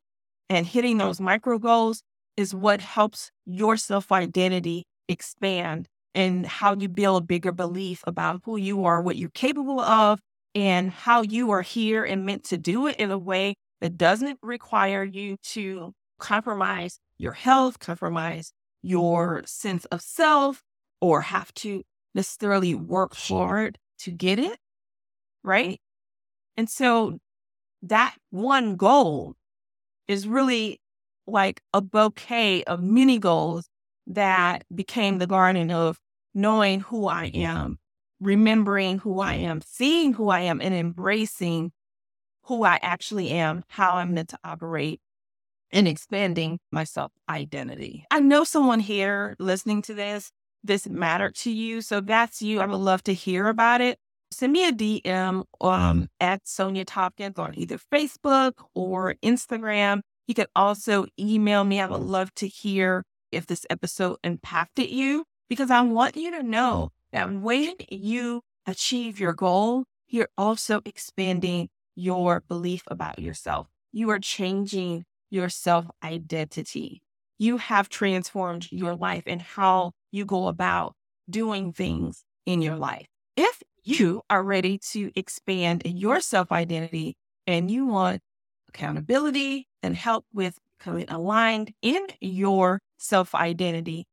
and 0.51 0.66
hitting 0.66 0.99
those 0.99 1.21
micro 1.21 1.59
goals 1.59 2.03
is 2.37 2.55
what 2.55 2.81
helps 2.81 3.31
your 3.47 3.77
self 3.77 4.12
identity 4.12 4.85
expand 5.09 5.88
and 6.14 6.47
how 6.47 6.75
you 6.75 6.88
build 6.88 7.23
a 7.23 7.27
bigger 7.27 7.53
belief 7.53 8.03
about 8.07 8.40
who 8.44 8.57
you 8.57 8.85
are, 8.85 9.01
what 9.03 9.16
you're 9.16 9.31
capable 9.31 9.81
of, 9.81 10.21
and 10.55 10.90
how 10.90 11.23
you 11.23 11.51
are 11.51 11.62
here 11.62 12.05
and 12.05 12.27
meant 12.27 12.44
to 12.44 12.57
do 12.59 12.87
it 12.87 12.97
in 12.97 13.11
a 13.11 13.18
way 13.18 13.55
that 13.80 13.96
doesn't 13.96 14.38
require 14.42 15.04
you 15.04 15.36
to 15.42 15.94
compromise 16.18 16.98
your 17.16 17.32
health, 17.32 17.78
compromise 17.78 18.52
your 18.82 19.42
sense 19.46 19.84
of 19.86 20.00
self, 20.00 20.62
or 21.00 21.20
have 21.20 21.52
to 21.54 21.82
necessarily 22.14 22.74
work 22.74 23.14
hard 23.14 23.78
to 23.98 24.10
get 24.10 24.38
it. 24.38 24.58
Right. 25.44 25.80
And 26.56 26.68
so 26.68 27.18
that 27.82 28.16
one 28.30 28.76
goal 28.76 29.34
is 30.08 30.26
really 30.26 30.80
like 31.26 31.60
a 31.72 31.80
bouquet 31.80 32.64
of 32.64 32.82
mini 32.82 33.18
goals 33.18 33.68
that 34.06 34.64
became 34.74 35.18
the 35.18 35.26
garden 35.26 35.70
of 35.70 35.98
knowing 36.34 36.80
who 36.80 37.06
I 37.06 37.26
am, 37.26 37.78
remembering 38.20 38.98
who 38.98 39.20
I 39.20 39.34
am, 39.34 39.60
seeing 39.60 40.14
who 40.14 40.30
I 40.30 40.40
am, 40.40 40.60
and 40.60 40.74
embracing 40.74 41.72
who 42.48 42.64
I 42.64 42.78
actually 42.82 43.30
am, 43.30 43.62
how 43.68 43.96
I'm 43.96 44.14
meant 44.14 44.30
to 44.30 44.38
operate, 44.42 45.00
and 45.70 45.87
expanding 45.87 46.58
my 46.72 46.84
self 46.84 47.12
identity. 47.28 48.06
I 48.11 48.20
know 48.20 48.42
someone 48.44 48.80
here 48.80 49.37
listening 49.38 49.82
to 49.82 49.94
this, 49.94 50.32
this 50.64 50.88
mattered 50.88 51.34
to 51.37 51.50
you. 51.50 51.82
So 51.82 52.00
that's 52.00 52.40
you. 52.42 52.61
I 52.61 52.66
would 52.66 52.76
love 52.76 53.04
to 53.04 53.14
hear 53.14 53.48
about 53.48 53.80
it. 53.80 53.98
Send 54.30 54.52
me 54.52 54.66
a 54.66 54.72
DM 54.72 55.44
um, 55.61 56.08
at 56.20 56.44
Sonja 56.44 56.84
Thompkins 56.87 57.38
on 57.38 57.54
either 57.56 57.78
Facebook 57.92 58.52
or 58.74 59.14
Instagram. 59.22 60.00
You 60.26 60.34
can 60.34 60.46
also 60.56 61.06
email 61.18 61.64
me. 61.64 61.80
I 61.80 61.87
would 61.87 62.00
love 62.00 62.34
to 62.37 62.48
hear 62.48 63.04
if 63.30 63.46
this 63.46 63.66
episode 63.70 64.18
impacted 64.24 64.90
you 64.90 65.24
because 65.48 65.70
I 65.70 65.80
want 65.82 66.16
you 66.16 66.30
to 66.32 66.42
know 66.42 66.90
that 67.12 67.32
when 67.32 67.74
you 67.90 68.42
achieve 68.66 69.18
your 69.20 69.32
goal, 69.32 69.84
you're 70.08 70.28
also 70.37 70.80
expanding 70.84 71.68
your 71.98 72.44
belief 72.46 72.82
about 72.87 73.18
yourself. 73.18 73.66
You 73.92 74.11
are 74.11 74.20
changing 74.20 75.04
your 75.30 75.48
self 75.48 75.87
identity. 76.02 77.02
You 77.38 77.56
have 77.56 77.88
transformed 77.88 78.70
your 78.70 78.94
life 78.94 79.24
and 79.26 79.42
how 79.42 79.92
you 80.11 80.24
go 80.24 80.48
about 80.48 80.94
doing 81.28 81.72
things 81.72 82.24
in 82.46 82.62
your 82.62 82.76
life. 82.76 83.06
If 83.37 83.62
you 83.82 84.22
are 84.30 84.42
ready 84.42 84.78
to 84.92 85.11
expand 85.16 85.82
your 85.84 86.20
self 86.20 86.52
identity 86.52 87.16
and 87.46 87.70
you 87.70 87.87
want 87.87 88.20
accountability 88.68 89.66
and 89.82 89.96
help 89.96 90.24
with 90.32 90.56
becoming 90.78 91.06
aligned 91.08 91.72
in 91.82 92.06
your 92.20 92.78
self 92.98 93.34
identity, 93.34 94.06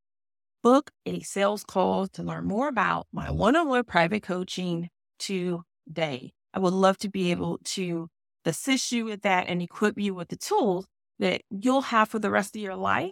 book 0.64 0.90
a 1.06 1.20
sales 1.20 1.64
call 1.64 2.08
to 2.08 2.24
learn 2.24 2.46
more 2.46 2.68
about 2.68 3.06
my 3.12 3.30
one 3.30 3.56
on 3.56 3.70
one 3.70 3.84
private 3.84 4.24
coaching 4.24 4.90
today. 5.20 6.34
I 6.56 6.60
would 6.60 6.74
love 6.74 6.98
to 7.00 7.10
be 7.10 7.24
mm-hmm. 7.24 7.32
able 7.44 7.60
to 7.64 8.08
assist 8.46 8.92
you 8.92 9.06
with 9.06 9.22
that 9.24 9.48
and 9.48 9.62
equip 9.62 10.00
you 10.00 10.16
with 10.16 10.30
the 10.30 10.38
tools 10.38 10.88
that 11.20 11.42
you'll 11.50 11.82
have 11.82 12.10
for 12.10 12.20
the 12.20 12.32
rest 12.32 12.56
of 12.56 12.62
your 12.62 12.76
life 12.76 13.12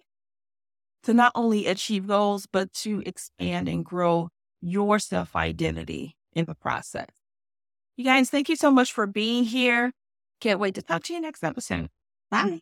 to 1.04 1.14
not 1.14 1.34
only 1.36 1.68
achieve 1.68 2.08
goals, 2.08 2.48
but 2.52 2.72
to 2.74 3.04
expand 3.06 3.68
and 3.68 3.84
grow 3.84 4.30
your 4.62 5.00
self 5.00 5.36
identity 5.36 6.16
in 6.34 6.46
the 6.46 6.56
process. 6.56 7.10
You 7.98 8.06
guys, 8.06 8.30
thank 8.30 8.50
you 8.50 8.56
so 8.56 8.72
much 8.72 8.92
for 8.92 9.06
being 9.06 9.44
here. 9.44 9.92
Can't 10.40 10.60
wait 10.60 10.76
to 10.76 10.82
talk 10.82 11.04
to 11.04 11.14
you 11.14 11.22
next 11.22 11.44
episode. 11.44 11.90
Mm-hmm. 12.34 12.50
Bye. 12.50 12.62